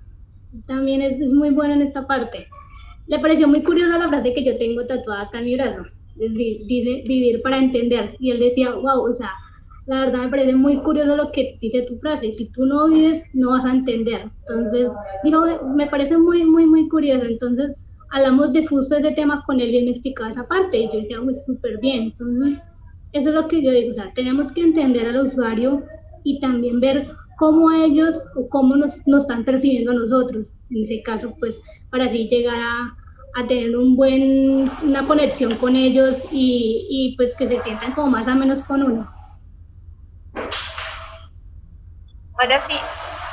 [0.67, 2.47] también es, muy bueno en esta parte.
[3.09, 5.83] Le pareció muy curiosa la frase que yo tengo tatuada acá en mi brazo,
[6.19, 9.33] es decir, dice vivir para entender, y él decía, wow, o sea,
[9.87, 13.25] la verdad me parece muy curioso lo que dice tu frase, si tú no vives,
[13.35, 14.31] no vas a entender.
[14.49, 14.93] Entonces,
[15.25, 15.45] dijo,
[15.77, 19.79] me parece muy, muy, muy curioso, entonces hablamos de justo ese tema con él y
[19.79, 22.63] él me explicaba esa parte, y yo decía, muy súper bien, entonces
[23.17, 25.85] eso es lo que yo digo, o sea, tenemos que entender al usuario
[26.23, 31.03] y también ver cómo ellos o cómo nos, nos están percibiendo a nosotros, en ese
[31.03, 32.97] caso, pues para así llegar a,
[33.37, 38.09] a tener un buen, una conexión con ellos y, y pues que se sientan como
[38.09, 39.09] más o menos con uno.
[42.39, 42.75] Ahora sí,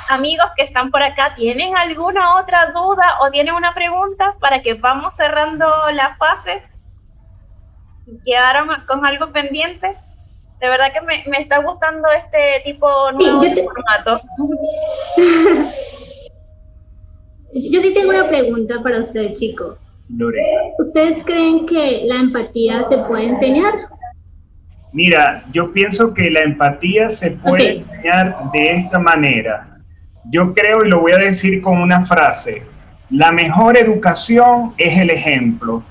[0.08, 4.74] amigos que están por acá, ¿tienen alguna otra duda o tienen una pregunta para que
[4.74, 6.62] vamos cerrando la fase?
[8.24, 9.96] ¿Quedaron con algo pendiente?
[10.60, 14.20] De verdad que me, me está gustando este tipo nuevo de formato.
[17.52, 19.78] yo sí tengo una pregunta para usted, chico.
[20.78, 23.72] ¿Ustedes creen que la empatía se puede enseñar?
[24.92, 29.78] Mira, yo pienso que la empatía se puede enseñar de esta manera.
[30.30, 32.62] Yo creo, y lo voy a decir con una frase,
[33.10, 35.82] la mejor educación es el ejemplo.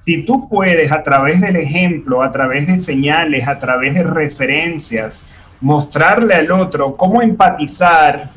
[0.00, 5.26] Si tú puedes a través del ejemplo, a través de señales, a través de referencias,
[5.60, 8.30] mostrarle al otro cómo empatizar,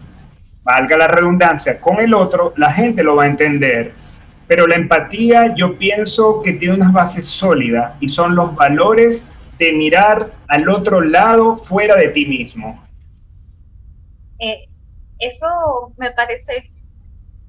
[0.64, 3.94] valga la redundancia, con el otro, la gente lo va a entender.
[4.48, 9.72] Pero la empatía yo pienso que tiene unas bases sólidas y son los valores de
[9.72, 12.84] mirar al otro lado fuera de ti mismo.
[14.40, 14.68] Eh,
[15.20, 15.48] eso
[15.98, 16.72] me parece,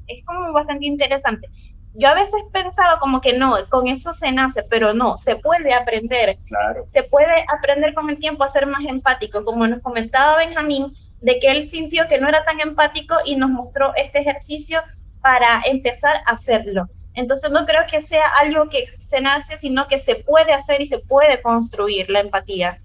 [0.06, 1.48] es como bastante interesante.
[1.96, 5.72] Yo a veces pensaba como que no, con eso se nace, pero no, se puede
[5.72, 6.36] aprender.
[6.44, 6.84] Claro.
[6.88, 11.38] Se puede aprender con el tiempo a ser más empático, como nos comentaba Benjamín, de
[11.38, 14.80] que él sintió que no era tan empático y nos mostró este ejercicio
[15.20, 16.88] para empezar a hacerlo.
[17.14, 20.86] Entonces no creo que sea algo que se nace, sino que se puede hacer y
[20.86, 22.80] se puede construir la empatía.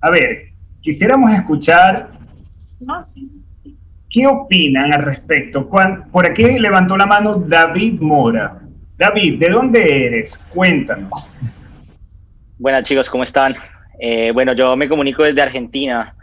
[0.00, 2.10] A ver, quisiéramos escuchar
[4.16, 5.68] qué opinan al respecto.
[5.68, 8.58] Por aquí levantó la mano David Mora.
[8.96, 10.38] David, ¿de dónde eres?
[10.54, 11.30] Cuéntanos.
[12.56, 13.54] Buenas chicos, ¿cómo están?
[14.00, 16.15] Eh, bueno, yo me comunico desde Argentina.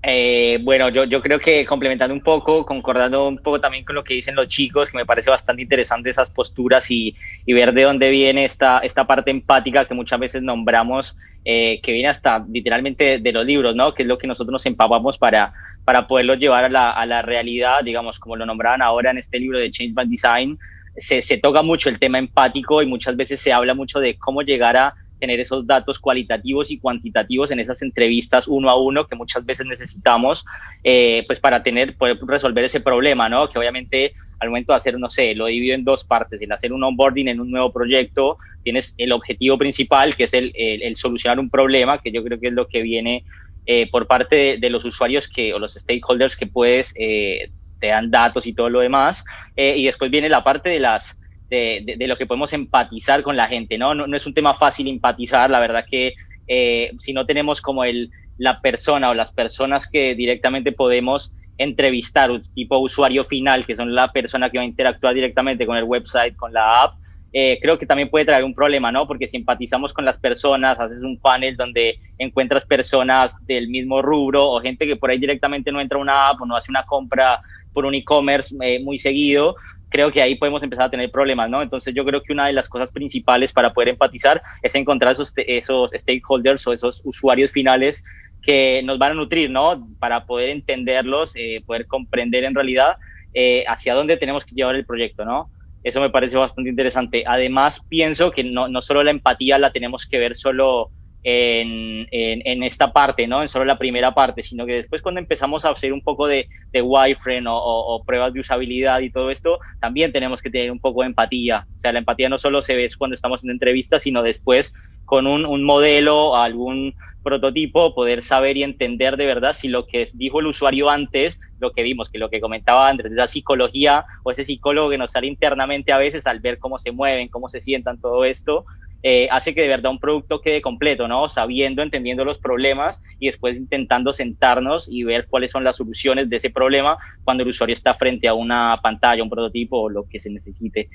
[0.00, 4.04] Eh, bueno, yo, yo creo que complementando un poco, concordando un poco también con lo
[4.04, 8.08] que dicen los chicos, que me parece bastante interesante esas posturas y, ver de dónde
[8.10, 13.32] viene esta, esta parte empática que muchas veces nombramos, eh, que viene hasta literalmente de
[13.32, 13.92] los libros, ¿no?
[13.92, 15.52] Que es lo que nosotros nos empapamos para,
[15.84, 19.40] para poderlo llevar a la, a la realidad, digamos, como lo nombraban ahora en este
[19.40, 20.58] libro de Change by Design.
[20.96, 24.42] Se, se toca mucho el tema empático y muchas veces se habla mucho de cómo
[24.42, 29.16] llegar a tener esos datos cualitativos y cuantitativos en esas entrevistas uno a uno que
[29.16, 30.44] muchas veces necesitamos,
[30.84, 33.48] eh, pues para tener, poder resolver ese problema, ¿no?
[33.48, 36.72] Que obviamente al momento de hacer, no sé, lo divido en dos partes, el hacer
[36.72, 41.50] un onboarding en un nuevo proyecto, tienes el objetivo principal, que es el, solucionar un
[41.50, 43.24] problema, que yo creo que es lo que viene
[43.66, 47.50] eh, por parte de, los usuarios que, o los stakeholders que puedes, eh,
[47.80, 49.24] te dan datos y todo lo demás,
[49.56, 51.17] y después viene la parte de las
[51.50, 53.94] de, lo que podemos empatizar con la gente, ¿no?
[53.94, 54.16] ¿no?
[54.16, 56.14] es un tema fácil empatizar, la verdad que
[56.46, 62.30] eh, si no tenemos como el, la persona o las personas que directamente podemos entrevistar,
[62.54, 66.36] tipo usuario final, que son la persona que va a interactuar directamente con el website,
[66.36, 66.94] con la app,
[67.32, 69.06] eh, creo que también puede traer un problema, ¿no?
[69.06, 74.48] Porque si empatizamos con las personas, haces un panel donde encuentras personas del mismo rubro
[74.50, 76.84] o gente que por ahí directamente no entra a una app o no hace una
[76.84, 77.40] compra
[77.74, 79.56] por un e-commerce eh, muy seguido,
[79.88, 81.62] creo que ahí podemos empezar a tener problemas, ¿no?
[81.62, 85.32] Entonces yo creo que una de las cosas principales para poder empatizar es encontrar esos,
[85.36, 88.04] esos stakeholders o esos usuarios finales
[88.42, 89.88] que nos van a nutrir, ¿no?
[89.98, 92.96] Para poder entenderlos, eh, poder comprender en realidad
[93.34, 95.50] eh, hacia dónde tenemos que llevar el proyecto, ¿no?
[95.82, 97.24] Eso me parece bastante interesante.
[97.26, 100.90] Además, pienso que no, no solo la empatía la tenemos que ver solo
[101.30, 103.42] en, en, esta parte, ¿no?
[103.42, 106.48] En solo la primera parte, sino que después cuando empezamos a hacer un poco de,
[106.72, 110.78] de wireframe o, o, pruebas de usabilidad y todo esto, también tenemos que tener un
[110.78, 111.66] poco de empatía.
[111.76, 114.72] O sea, la empatía no solo se ve cuando estamos en entrevistas, sino después
[115.04, 120.08] con un, un modelo, algún prototipo, poder saber y entender de verdad si lo que
[120.14, 124.30] dijo el usuario antes, lo que vimos, que lo que comentaba Andrés, esa psicología o
[124.30, 127.60] ese psicólogo que nos sale internamente a veces al ver cómo se mueven, cómo se
[127.60, 128.64] sientan, todo esto,
[129.02, 131.28] eh, hace que de verdad un producto quede completo, ¿no?
[131.28, 136.36] Sabiendo, entendiendo los problemas y después intentando sentarnos y ver cuáles son las soluciones de
[136.36, 140.18] ese problema cuando el usuario está frente a una pantalla, un prototipo o lo que
[140.18, 140.88] se necesite.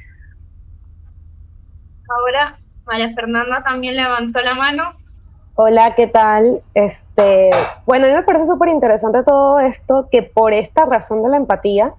[2.10, 4.96] Ahora, María Fernanda también levantó la mano.
[5.56, 6.62] Hola, ¿qué tal?
[6.74, 7.52] Este,
[7.86, 11.38] bueno, a mí me parece súper interesante todo esto, que por esta razón de la
[11.38, 11.94] empatía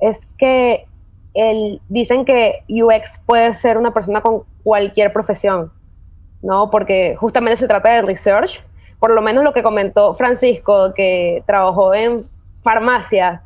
[0.00, 0.86] es que
[1.32, 5.70] el, dicen que UX puede ser una persona con cualquier profesión,
[6.42, 6.72] ¿no?
[6.72, 8.64] Porque justamente se trata de research,
[8.98, 12.22] por lo menos lo que comentó Francisco, que trabajó en
[12.64, 13.42] farmacia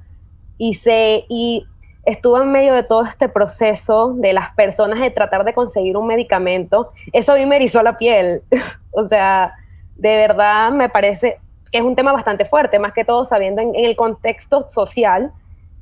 [0.56, 1.66] y, se, y
[2.06, 6.06] estuvo en medio de todo este proceso de las personas de tratar de conseguir un
[6.06, 8.40] medicamento, eso a mí me erizó la piel.
[8.90, 9.52] o sea,
[9.96, 11.38] de verdad me parece
[11.70, 15.32] que es un tema bastante fuerte, más que todo sabiendo en, el contexto social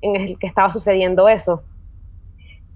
[0.03, 1.62] en el que estaba sucediendo eso.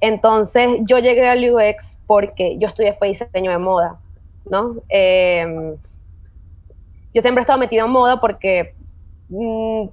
[0.03, 4.01] Entonces yo llegué al UX porque yo estudié fue diseño de moda,
[4.45, 4.75] ¿no?
[4.89, 5.77] Em,
[7.15, 8.75] yo siempre he estado metido en moda porque
[9.29, 9.85] mm,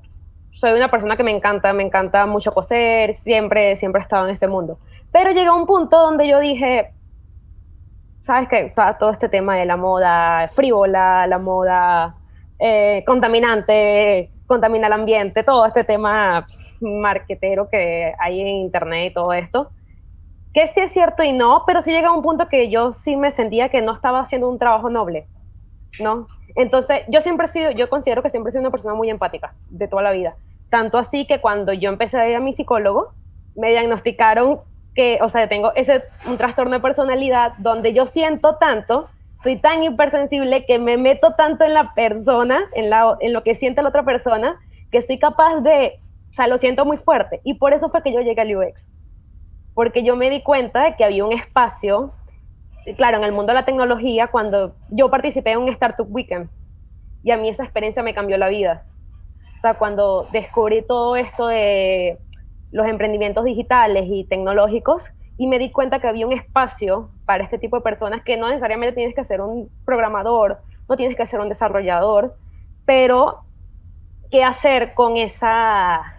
[0.50, 4.34] soy una persona que me encanta, me encanta mucho coser, siempre, siempre he estado en
[4.34, 4.80] ese mundo.
[5.12, 6.92] Pero llegó un punto donde yo dije,
[8.20, 8.74] ¿sabes qué?
[9.00, 12.16] Todo este tema de la moda frívola, la moda
[12.58, 16.48] eh, contaminante, contamina el ambiente, todo este tema
[16.82, 19.70] marquetero que hay en internet y todo esto
[20.54, 23.16] que sí es cierto y no, pero sí llega a un punto que yo sí
[23.16, 25.28] me sentía que no estaba haciendo un trabajo noble,
[26.00, 26.28] ¿no?
[26.56, 29.54] Entonces, yo siempre he sido, yo considero que siempre he sido una persona muy empática
[29.70, 30.36] de toda la vida.
[30.70, 33.14] Tanto así que cuando yo empecé a ir a mi psicólogo,
[33.56, 34.60] me diagnosticaron
[34.96, 39.08] que, o sea, tengo ese, un trastorno de personalidad donde yo siento tanto,
[39.42, 43.56] soy tan hipersensible que me meto tanto en la persona, en, la, en lo que
[43.56, 44.60] siente la otra persona,
[44.92, 46.00] que soy capaz de,
[46.32, 47.40] o sea, lo siento muy fuerte.
[47.44, 48.90] Y por eso fue que yo llegué al UX
[49.80, 52.12] porque yo me di cuenta de que había un espacio,
[52.98, 56.50] claro, en el mundo de la tecnología, cuando yo participé en un Startup Weekend
[57.24, 58.84] y a mí esa experiencia me cambió la vida.
[59.58, 62.18] O sea, cuando descubrí todo esto de
[62.74, 67.58] los emprendimientos digitales y tecnológicos y me di cuenta que había un espacio para este
[67.58, 71.40] tipo de personas que no necesariamente tienes que ser un programador, no tienes que ser
[71.40, 72.34] un desarrollador,
[72.84, 73.46] pero
[74.30, 76.19] qué hacer con esa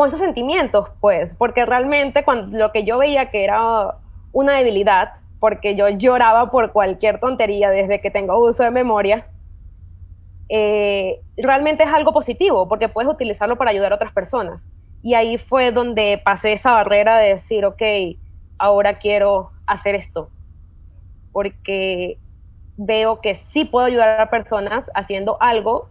[0.00, 3.96] con esos sentimientos, pues, porque realmente cuando lo que yo veía que era
[4.32, 9.26] una debilidad, porque yo lloraba por cualquier tontería desde que tengo uso de memoria,
[10.48, 14.64] eh, realmente es algo positivo, porque puedes utilizarlo para ayudar a otras personas.
[15.02, 17.82] Y ahí fue donde pasé esa barrera de decir, ok,
[18.56, 20.30] ahora quiero hacer esto,
[21.30, 22.16] porque
[22.78, 25.90] veo que sí puedo ayudar a personas haciendo algo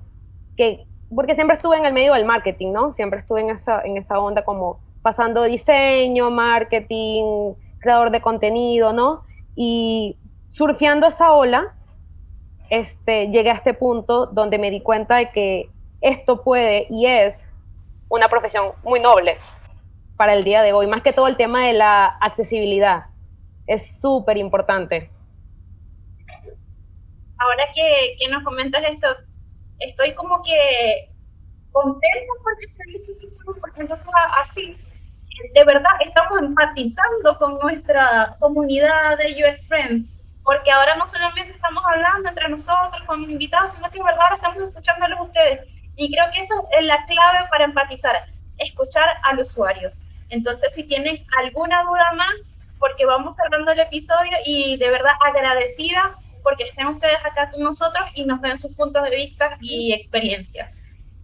[0.57, 2.93] que porque siempre estuve en el medio del marketing, ¿no?
[2.93, 9.23] Siempre estuve en esa, en esa onda como pasando diseño, marketing, creador de contenido, ¿no?
[9.55, 10.17] Y
[10.49, 11.75] surfeando esa ola,
[12.69, 15.69] este, llegué a este punto donde me di cuenta de que
[16.01, 17.47] esto puede y es
[18.09, 19.37] una profesión muy noble
[20.17, 23.05] para el día de hoy, más que todo el tema de la accesibilidad.
[23.67, 25.09] Es súper importante.
[27.37, 29.07] Ahora que, que nos comentas esto,
[29.79, 31.09] estoy como que
[31.71, 32.65] contenta porque
[33.61, 34.07] porque entonces
[34.39, 34.77] así,
[35.53, 40.09] de verdad, estamos empatizando con nuestra comunidad de UX Friends,
[40.43, 44.61] porque ahora no solamente estamos hablando entre nosotros con invitados, sino que de verdad estamos
[44.63, 45.61] escuchándolos ustedes.
[45.95, 48.15] Y creo que eso es la clave para empatizar,
[48.57, 49.91] escuchar al usuario.
[50.29, 52.33] Entonces, si tienen alguna duda más,
[52.79, 56.15] porque vamos cerrando el episodio y de verdad agradecida
[56.49, 60.81] porque estén ustedes acá con nosotros y nos den sus puntos de vista y experiencias.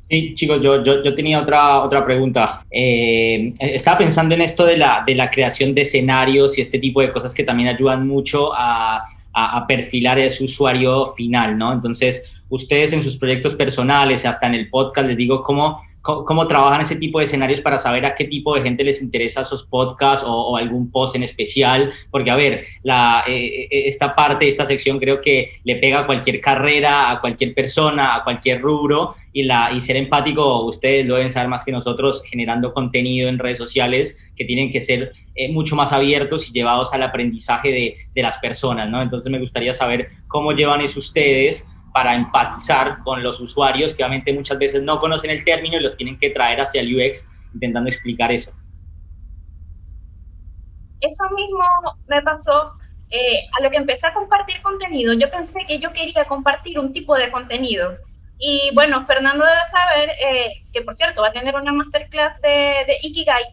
[0.08, 2.64] Sí, chicos, yo, yo, yo tenía otra, otra pregunta.
[2.70, 7.02] Eh, estaba pensando en esto de la, de la creación de escenarios y este tipo
[7.02, 8.98] de cosas que también ayudan mucho a,
[9.34, 11.74] a, a perfilar ese usuario final, ¿no?
[11.74, 16.82] Entonces, ustedes en sus proyectos personales, hasta en el podcast, les digo cómo cómo, trabajan
[16.82, 20.24] ese tipo de escenarios para saber a qué tipo de gente les interesa esos podcasts
[20.28, 25.20] o, algún post en especial, porque a ver, eh, eh, esta parte, esta sección creo
[25.20, 30.64] que le pega a cualquier carrera, a cualquier persona, a cualquier rubro, y ser empático,
[30.64, 34.80] ustedes lo deben saber más que nosotros, generando contenido en redes sociales que tienen que
[34.80, 39.02] ser eh, mucho más abiertos y llevados al aprendizaje de, de las personas, ¿no?
[39.02, 44.34] Entonces me gustaría saber cómo llevan eso ustedes para empatizar con los usuarios que obviamente
[44.34, 47.90] muchas veces no conocen el término y los tienen que traer hacia el UX intentando
[47.90, 48.52] explicar eso.
[51.00, 51.64] Eso mismo
[52.08, 52.74] me pasó
[53.10, 55.14] eh, a lo que empecé a compartir contenido.
[55.14, 57.96] Yo pensé que yo quería compartir un tipo de contenido.
[58.40, 62.84] Y bueno, Fernando debe saber eh, que, por cierto, va a tener una masterclass de,
[62.88, 63.44] de Ikigai.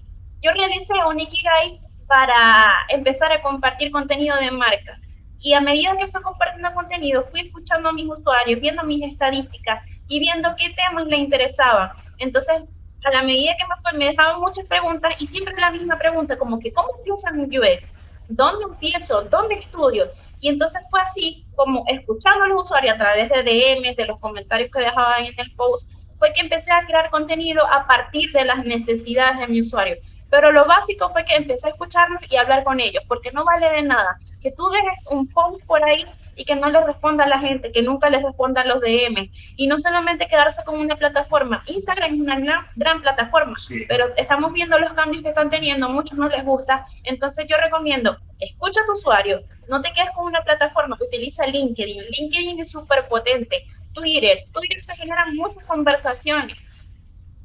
[0.40, 4.98] Yo realicé un Ikigai para empezar a compartir contenido de marca.
[5.42, 9.85] Y a medida que fue compartiendo contenido, fui escuchando a mis usuarios, viendo mis estadísticas
[10.07, 11.90] y viendo qué temas le interesaban.
[12.18, 12.62] Entonces,
[13.05, 16.38] a la medida que me fue, me dejaban muchas preguntas y siempre la misma pregunta,
[16.38, 17.92] como que, ¿cómo empiezo en UX?
[18.28, 19.22] ¿Dónde empiezo?
[19.22, 20.12] ¿Dónde estudio?
[20.38, 24.20] Y entonces fue así, como escuchando a los usuarios a través de DMs, de los
[24.20, 28.44] comentarios que dejaban en el post, fue que empecé a crear contenido a partir de
[28.44, 29.96] las necesidades de mi usuario.
[30.31, 33.68] Pero lo básico fue que empecé a escucharlos y hablar con ellos, porque no vale
[33.70, 37.28] de nada que tú dejes un post por ahí y que no le responda a
[37.28, 39.30] la gente, que nunca les responda a los DM.
[39.57, 41.62] Y no solamente quedarse con una plataforma.
[41.66, 43.55] Instagram es una gran, gran plataforma,
[43.88, 46.86] pero estamos viendo los cambios que están teniendo, muchos no les gusta.
[47.05, 52.03] Entonces yo recomiendo, escucha a tu usuario, no te quedes con una plataforma, utiliza LinkedIn.
[52.18, 53.66] LinkedIn es súper potente.
[53.93, 56.57] Twitter, Twitter se generan muchas conversaciones.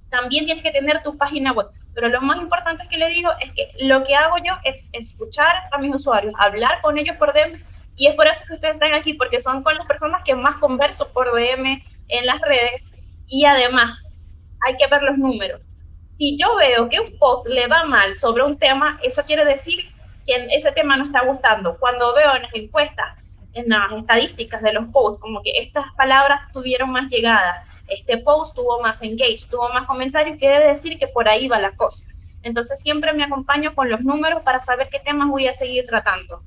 [0.09, 1.67] También tienes que tener tu página web
[1.97, 4.87] pero lo más importante es que le digo es que lo que hago yo es
[4.93, 7.59] escuchar a mis usuarios, hablar con ellos por DM,
[7.95, 10.57] y es por eso que ustedes están aquí, porque son con las personas que más
[10.57, 12.93] converso por DM en las redes,
[13.25, 13.99] y además
[14.67, 15.59] hay que ver los números.
[16.05, 19.91] Si yo veo que un post le va mal sobre un tema, eso quiere decir
[20.27, 21.79] que ese tema no está gustando.
[21.79, 23.23] Cuando veo en las encuestas,
[23.53, 28.55] en las estadísticas de los posts, como que estas palabras tuvieron más llegada, este post
[28.55, 32.07] tuvo más engage, tuvo más comentarios, quiere decir que por ahí va la cosa.
[32.43, 36.43] Entonces siempre me acompaño con los números para saber qué temas voy a seguir tratando.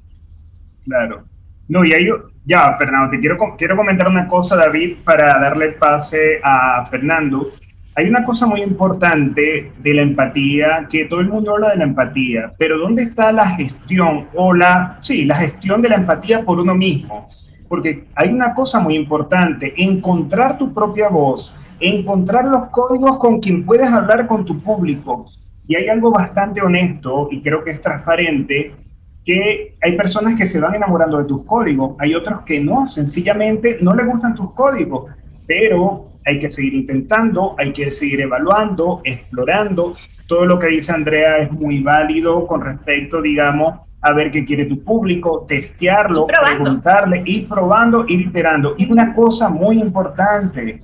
[0.85, 1.25] Claro.
[1.69, 2.09] No, y ahí,
[2.45, 7.53] ya, Fernando, te quiero, quiero comentar una cosa, David, para darle pase a Fernando.
[7.95, 11.85] Hay una cosa muy importante de la empatía, que todo el mundo habla de la
[11.85, 16.59] empatía, pero ¿dónde está la gestión o la, sí, la gestión de la empatía por
[16.59, 17.29] uno mismo?
[17.71, 23.65] Porque hay una cosa muy importante, encontrar tu propia voz, encontrar los códigos con quien
[23.65, 25.27] puedes hablar con tu público.
[25.69, 28.73] Y hay algo bastante honesto y creo que es transparente,
[29.25, 33.79] que hay personas que se van enamorando de tus códigos, hay otros que no, sencillamente
[33.81, 35.05] no les gustan tus códigos,
[35.47, 39.95] pero hay que seguir intentando, hay que seguir evaluando, explorando.
[40.27, 44.65] Todo lo que dice Andrea es muy válido con respecto, digamos, a ver qué quiere
[44.65, 48.75] tu público, testearlo, preguntarle, ir probando, ir iterando.
[48.79, 50.81] Y una cosa muy importante,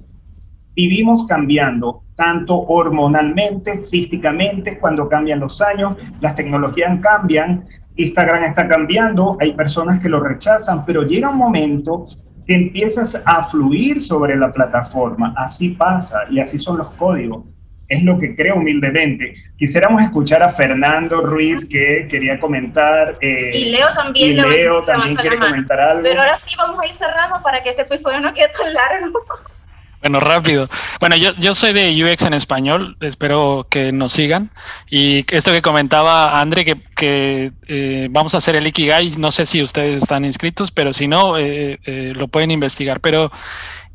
[0.74, 7.64] vivimos cambiando, tanto hormonalmente, físicamente, cuando cambian los años, las tecnologías cambian,
[7.96, 12.06] Instagram está cambiando, hay personas que lo rechazan, pero llega un momento
[12.46, 17.55] que empiezas a fluir sobre la plataforma, así pasa y así son los códigos
[17.88, 19.34] es lo que creo humildemente.
[19.58, 23.14] Quisiéramos escuchar a Fernando Ruiz que quería comentar.
[23.20, 24.30] Eh, y Leo también.
[24.30, 26.02] Y Leo también quiere comentar algo.
[26.02, 29.20] Pero ahora sí vamos a ir cerrando para que este episodio no quede tan largo.
[30.02, 30.68] Bueno, rápido.
[31.00, 34.52] Bueno, yo, yo soy de UX en español, espero que nos sigan.
[34.88, 39.46] Y esto que comentaba André, que, que eh, vamos a hacer el Ikigai, no sé
[39.46, 41.78] si ustedes están inscritos, pero si no, eh,
[42.14, 43.00] lo pueden investigar.
[43.00, 43.32] Pero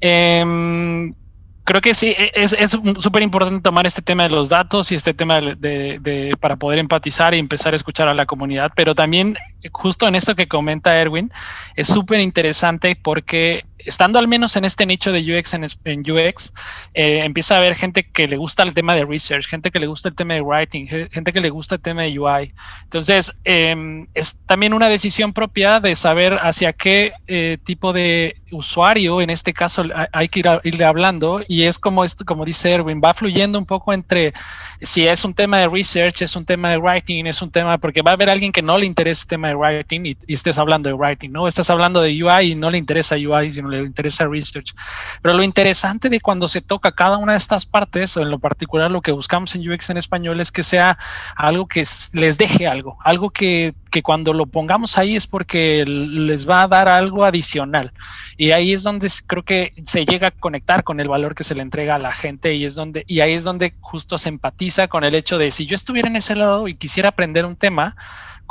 [0.02, 1.14] em,
[1.64, 5.14] creo que sí, e, es súper importante tomar este tema de los datos y este
[5.14, 9.38] tema de, para poder empatizar y empezar a escuchar a la comunidad, pero también
[9.72, 11.32] justo en esto que comenta Erwin,
[11.76, 15.66] es súper interesante porque estando al menos en este nicho de UX en,
[16.00, 16.54] UX,
[16.94, 19.88] eh, empieza a haber gente que le gusta el tema de research, gente que le
[19.88, 22.54] gusta el tema de writing, gente que le gusta el tema de UI.
[22.84, 29.22] Entonces, em, es también una decisión propia de saber hacia qué eh, tipo de usuario,
[29.22, 33.02] en este caso, hay que ir irle hablando y es como, esto, como dice Erwin,
[33.04, 34.34] va fluyendo un poco entre
[34.82, 38.02] si es un tema de research, es un tema de writing, es un tema, porque
[38.02, 40.58] va a haber alguien que no le interesa el tema de writing y, y estés
[40.58, 41.48] hablando de writing, ¿no?
[41.48, 44.74] Estás hablando de UI y no le interesa UI, sino le interesa research.
[45.22, 48.40] Pero lo interesante de cuando se toca cada una de estas partes, o en lo
[48.40, 50.98] particular lo que buscamos en UX en español, es que sea
[51.36, 56.50] algo que les deje algo, algo que, que cuando lo pongamos ahí es porque les
[56.50, 57.94] va a dar algo adicional.
[58.38, 61.56] Y ahí es donde creo que se llega a conectar con el valor que se
[61.56, 64.88] le entrega a la gente y es donde, y ahí es donde justo se empatiza
[64.88, 67.96] con el hecho de si yo estuviera en ese lado y quisiera aprender un tema,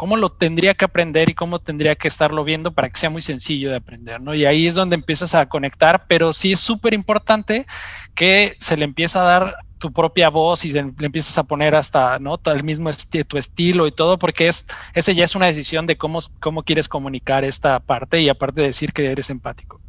[0.00, 3.20] cómo lo tendría que aprender y cómo tendría que estarlo viendo para que sea muy
[3.20, 4.34] sencillo de aprender, ¿no?
[4.34, 7.66] Y ahí es donde empiezas a conectar, pero sí es súper importante
[8.14, 12.18] que se le empieza a dar tu propia voz y le empiezas a poner hasta,
[12.18, 12.40] ¿no?
[12.46, 16.62] El mismo estilo y todo, porque es, ese ya es una decisión de cómo, cómo
[16.62, 19.82] quieres comunicar esta parte y aparte de decir que eres empático.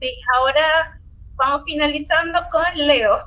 [0.00, 0.98] Sí, ahora
[1.36, 3.18] vamos finalizando con Leo.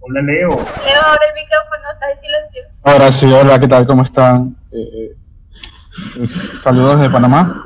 [0.00, 0.50] Hola, Leo.
[0.50, 2.62] Leo, abre el micrófono, está en silencio.
[2.82, 3.86] Ahora sí, hola, ¿qué tal?
[3.86, 4.56] ¿Cómo están?
[4.72, 5.16] Eh,
[6.20, 7.62] eh, saludos desde Panamá.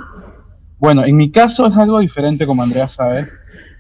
[0.79, 3.29] Bueno, en mi caso es algo diferente, como Andrea sabe.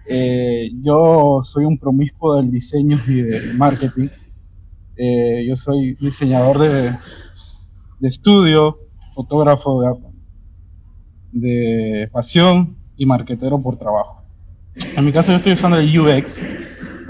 [0.06, 4.08] Eh, yo soy un promiscuo del diseño y del marketing.
[5.46, 6.90] yo soy diseñador de,
[8.00, 8.78] de estudio,
[9.14, 9.96] fotógrafo de,
[11.32, 14.22] de pasión y marketero por trabajo.
[14.74, 16.42] En mi caso yo estoy usando el UX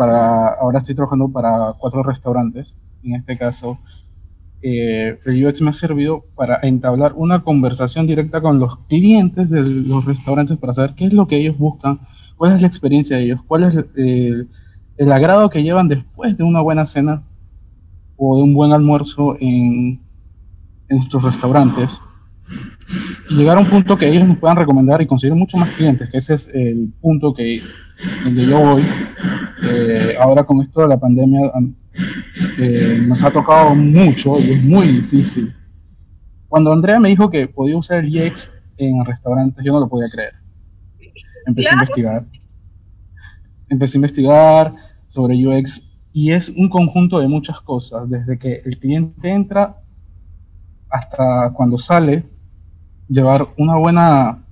[0.00, 2.78] para, ahora estoy trabajando para cuatro restaurantes.
[3.02, 3.78] En este caso,
[4.62, 10.06] eh, UX me ha servido para entablar una conversación directa con los clientes de los
[10.06, 12.00] restaurantes para saber qué es lo que ellos buscan,
[12.38, 14.46] cuál es la experiencia de ellos, cuál es eh,
[14.96, 17.22] el agrado que llevan después de una buena cena
[18.16, 20.00] o de un buen almuerzo en,
[20.88, 22.00] en nuestros restaurantes.
[23.30, 26.18] Llegar a un punto que ellos nos puedan recomendar y conseguir muchos más clientes, que
[26.18, 27.62] ese es el punto que
[28.24, 28.82] donde yo voy,
[29.62, 31.52] eh, ahora con esto de la pandemia
[32.58, 35.54] eh, nos ha tocado mucho y es muy difícil.
[36.48, 40.10] Cuando Andrea me dijo que podía usar el UX en restaurantes, yo no lo podía
[40.10, 40.34] creer.
[41.46, 42.26] Empecé a investigar.
[43.68, 44.72] Empecé a investigar
[45.06, 49.76] sobre UX Y es un conjunto de muchas cosas, desde que el cliente entra
[50.88, 52.24] hasta cuando sale,
[53.10, 54.44] llevar una buena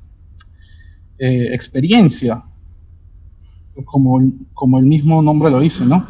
[1.19, 2.43] eh, experiencia,
[3.85, 4.21] como,
[4.53, 6.07] como el mismo nombre lo dice, ¿no?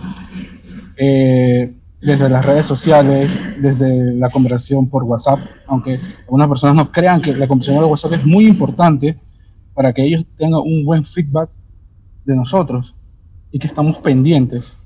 [0.97, 7.21] Eh, desde las redes sociales, desde la conversación por WhatsApp, aunque algunas personas no crean
[7.21, 9.19] que la conversación por WhatsApp es muy importante
[9.75, 11.51] para que ellos tengan un buen feedback
[12.25, 12.95] de nosotros
[13.51, 14.83] y que estamos pendientes.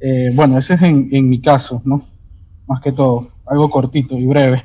[0.00, 2.02] Eh, bueno, ese es en, en mi caso, ¿no?
[2.66, 4.64] Más que todo, algo cortito y breve.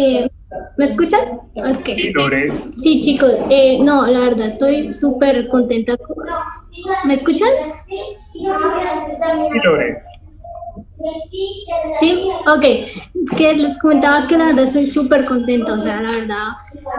[0.00, 0.30] Eh,
[0.78, 1.40] ¿Me escuchan?
[1.84, 2.52] Sí, Lore.
[2.72, 5.96] Sí, chicos, eh, no, la verdad, estoy súper contenta.
[7.04, 7.50] ¿Me escuchan?
[12.00, 12.64] Sí, ok.
[13.36, 16.42] Que les comentaba que la verdad estoy súper contenta, o sea, la verdad,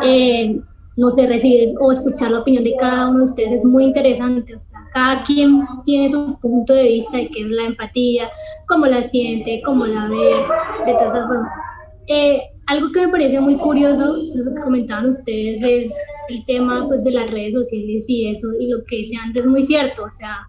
[0.03, 0.59] eh,
[0.95, 4.55] no sé, recibir o escuchar la opinión de cada uno de ustedes es muy interesante.
[4.55, 8.29] O sea, cada quien tiene su punto de vista de qué es la empatía,
[8.67, 10.35] cómo la siente, cómo la ve,
[10.85, 11.51] de todas esas formas.
[12.07, 15.93] Eh, algo que me parece muy curioso, lo que comentaban ustedes, es
[16.29, 19.49] el tema pues, de las redes sociales y eso, y lo que decía antes es
[19.49, 20.03] muy cierto.
[20.03, 20.47] O sea,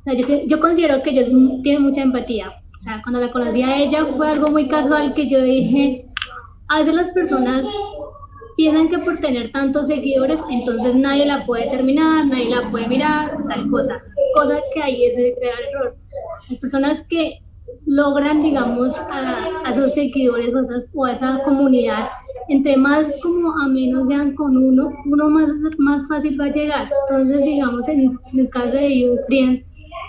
[0.00, 1.24] o sea yo, yo, considero que ella
[1.62, 2.50] tiene mucha empatía.
[2.76, 6.06] O sea, cuando la conocí a ella fue algo muy casual que yo dije,
[6.68, 7.64] a veces las personas
[8.56, 13.36] piensan que por tener tantos seguidores, entonces nadie la puede terminar, nadie la puede mirar,
[13.48, 14.02] tal cosa.
[14.34, 15.96] Cosa que ahí es el gran error.
[16.50, 17.40] Las personas que
[17.86, 22.08] logran, digamos, a, a esos seguidores o, esas, o, a esa comunidad,
[22.48, 25.48] entre más como a menos sean con uno, uno más,
[25.78, 26.88] más fácil va a llegar.
[27.08, 29.62] Entonces, digamos, en, en el caso de You Friend,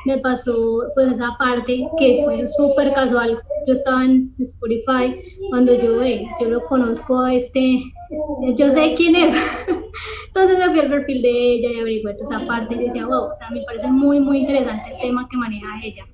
[0.05, 3.41] me pasó pues esa parte que fue súper casual.
[3.65, 5.15] Yo estaba en Spotify
[5.49, 9.33] cuando yo, eh, yo lo conozco a este, este, yo sé quién es.
[10.27, 13.31] Entonces me fui al perfil de ella y averigué toda esa parte y decía, wow,
[13.33, 16.05] o sea, me parece muy, muy interesante el tema que maneja ella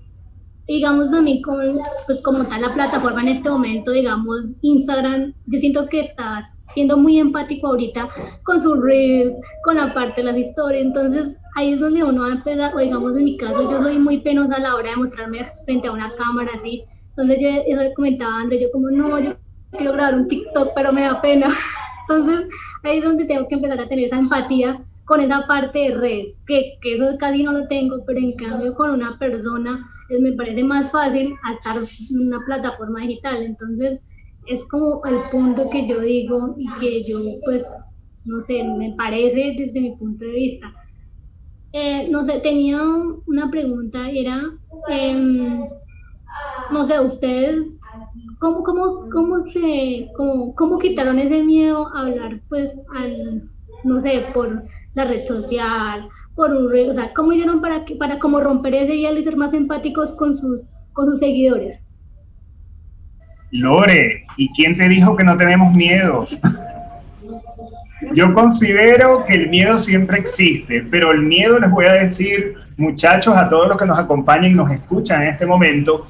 [0.69, 5.59] digamos a mí con, pues como tal la plataforma en este momento, digamos Instagram, yo
[5.59, 6.43] siento que está
[6.75, 8.07] siendo muy empático ahorita
[8.43, 12.27] con su reel, con la parte de las historias, entonces ahí es donde uno va
[12.27, 14.97] a empezar, o digamos en mi caso yo soy muy penosa a la hora de
[14.97, 19.37] mostrarme frente a una cámara así, entonces yo, yo comentaba André, yo como no, yo
[19.71, 21.47] quiero grabar un TikTok pero me da pena,
[22.07, 22.47] entonces
[22.83, 26.43] ahí es donde tengo que empezar a tener esa empatía con esa parte de redes,
[26.45, 29.89] que, que eso casi no lo tengo, pero en cambio con una persona
[30.19, 33.43] me parece más fácil estar en una plataforma digital.
[33.43, 34.01] Entonces,
[34.47, 37.69] es como el punto que yo digo y que yo, pues,
[38.25, 40.73] no sé, me parece desde mi punto de vista.
[41.71, 42.81] Eh, no sé, tenía
[43.27, 44.41] una pregunta, era,
[44.89, 45.69] eh,
[46.71, 47.79] no sé, ustedes,
[48.39, 53.43] ¿cómo, cómo, cómo se, cómo, cómo quitaron ese miedo a hablar, pues, al,
[53.83, 54.63] no sé, por
[54.95, 56.71] la red social, por un
[57.13, 60.61] ¿cómo hicieron para, como romper ese hielo y ser más empáticos con sus,
[61.19, 61.81] seguidores?
[63.51, 66.25] Lore, ¿y quién te dijo que no tenemos miedo?
[68.13, 73.35] Yo considero que el miedo siempre existe, pero el miedo les voy a decir, muchachos,
[73.35, 76.05] a todos los que nos acompañan y nos escuchan en este momento,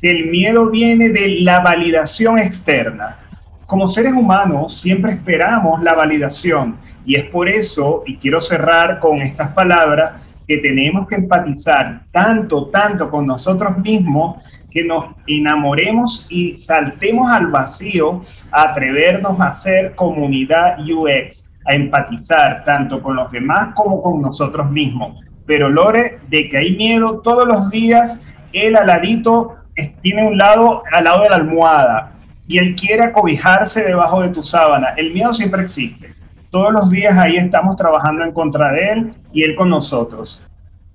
[0.00, 3.18] el miedo viene de la validación externa.
[3.66, 9.20] Como seres humanos siempre esperamos la validación y es por eso, y quiero cerrar con
[9.22, 10.14] estas palabras,
[10.46, 17.48] que tenemos que empatizar tanto, tanto con nosotros mismos que nos enamoremos y saltemos al
[17.48, 24.20] vacío a atrevernos a ser comunidad UX, a empatizar tanto con los demás como con
[24.20, 25.20] nosotros mismos.
[25.46, 28.20] Pero Lore, de que hay miedo todos los días,
[28.52, 29.56] el aladito
[30.02, 32.12] tiene un lado al lado de la almohada
[32.46, 34.88] y él quiere acobijarse debajo de tu sábana.
[34.96, 36.21] El miedo siempre existe
[36.52, 40.46] todos los días ahí estamos trabajando en contra de él y él con nosotros.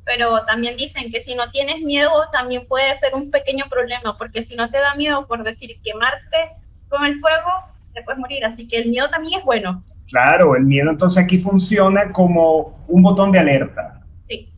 [0.05, 4.43] Pero también dicen que si no tienes miedo también puede ser un pequeño problema, porque
[4.43, 6.51] si no te da miedo por decir quemarte
[6.87, 7.49] con el fuego
[7.93, 9.83] te puedes morir, así que el miedo también es bueno.
[10.07, 14.01] Claro, el miedo entonces aquí funciona como un botón de alerta.
[14.19, 14.53] Sí,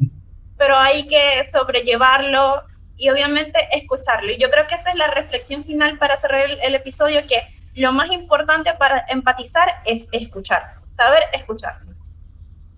[0.58, 2.62] pero hay que sobrellevarlo
[2.98, 4.34] y obviamente escucharlo.
[4.34, 7.42] Y yo creo que esa es la reflexión final para cerrar el, el episodio, que
[7.76, 11.80] lo más importante para empatizar es escuchar, saber escuchar.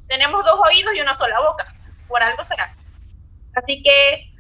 [0.08, 1.74] Tenemos dos oídos y una sola boca,
[2.08, 2.76] por algo será.
[3.56, 4.32] Así que,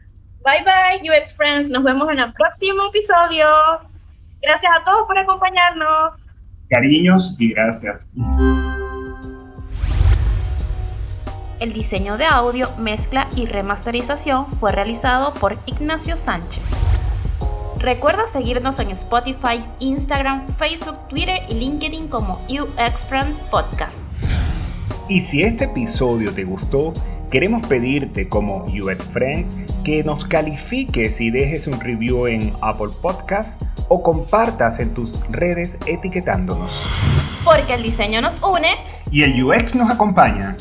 [0.43, 3.47] bye bye, UX Friends, nos vemos en el próximo episodio.
[4.41, 6.15] Gracias a todos por acompañarnos.
[6.69, 8.09] Cariños y gracias.
[11.59, 16.63] El diseño de audio, mezcla y remasterización fue realizado por Ignacio Sánchez.
[17.81, 23.97] Recuerda seguirnos en Spotify, Instagram, Facebook, Twitter y LinkedIn como UX Friend Podcast.
[25.09, 26.93] Y si este episodio te gustó,
[27.31, 33.59] queremos pedirte como UX Friends que nos califiques y dejes un review en Apple Podcast
[33.87, 36.87] o compartas en tus redes etiquetándonos.
[37.43, 38.75] Porque el diseño nos une
[39.09, 40.55] y el UX nos acompaña.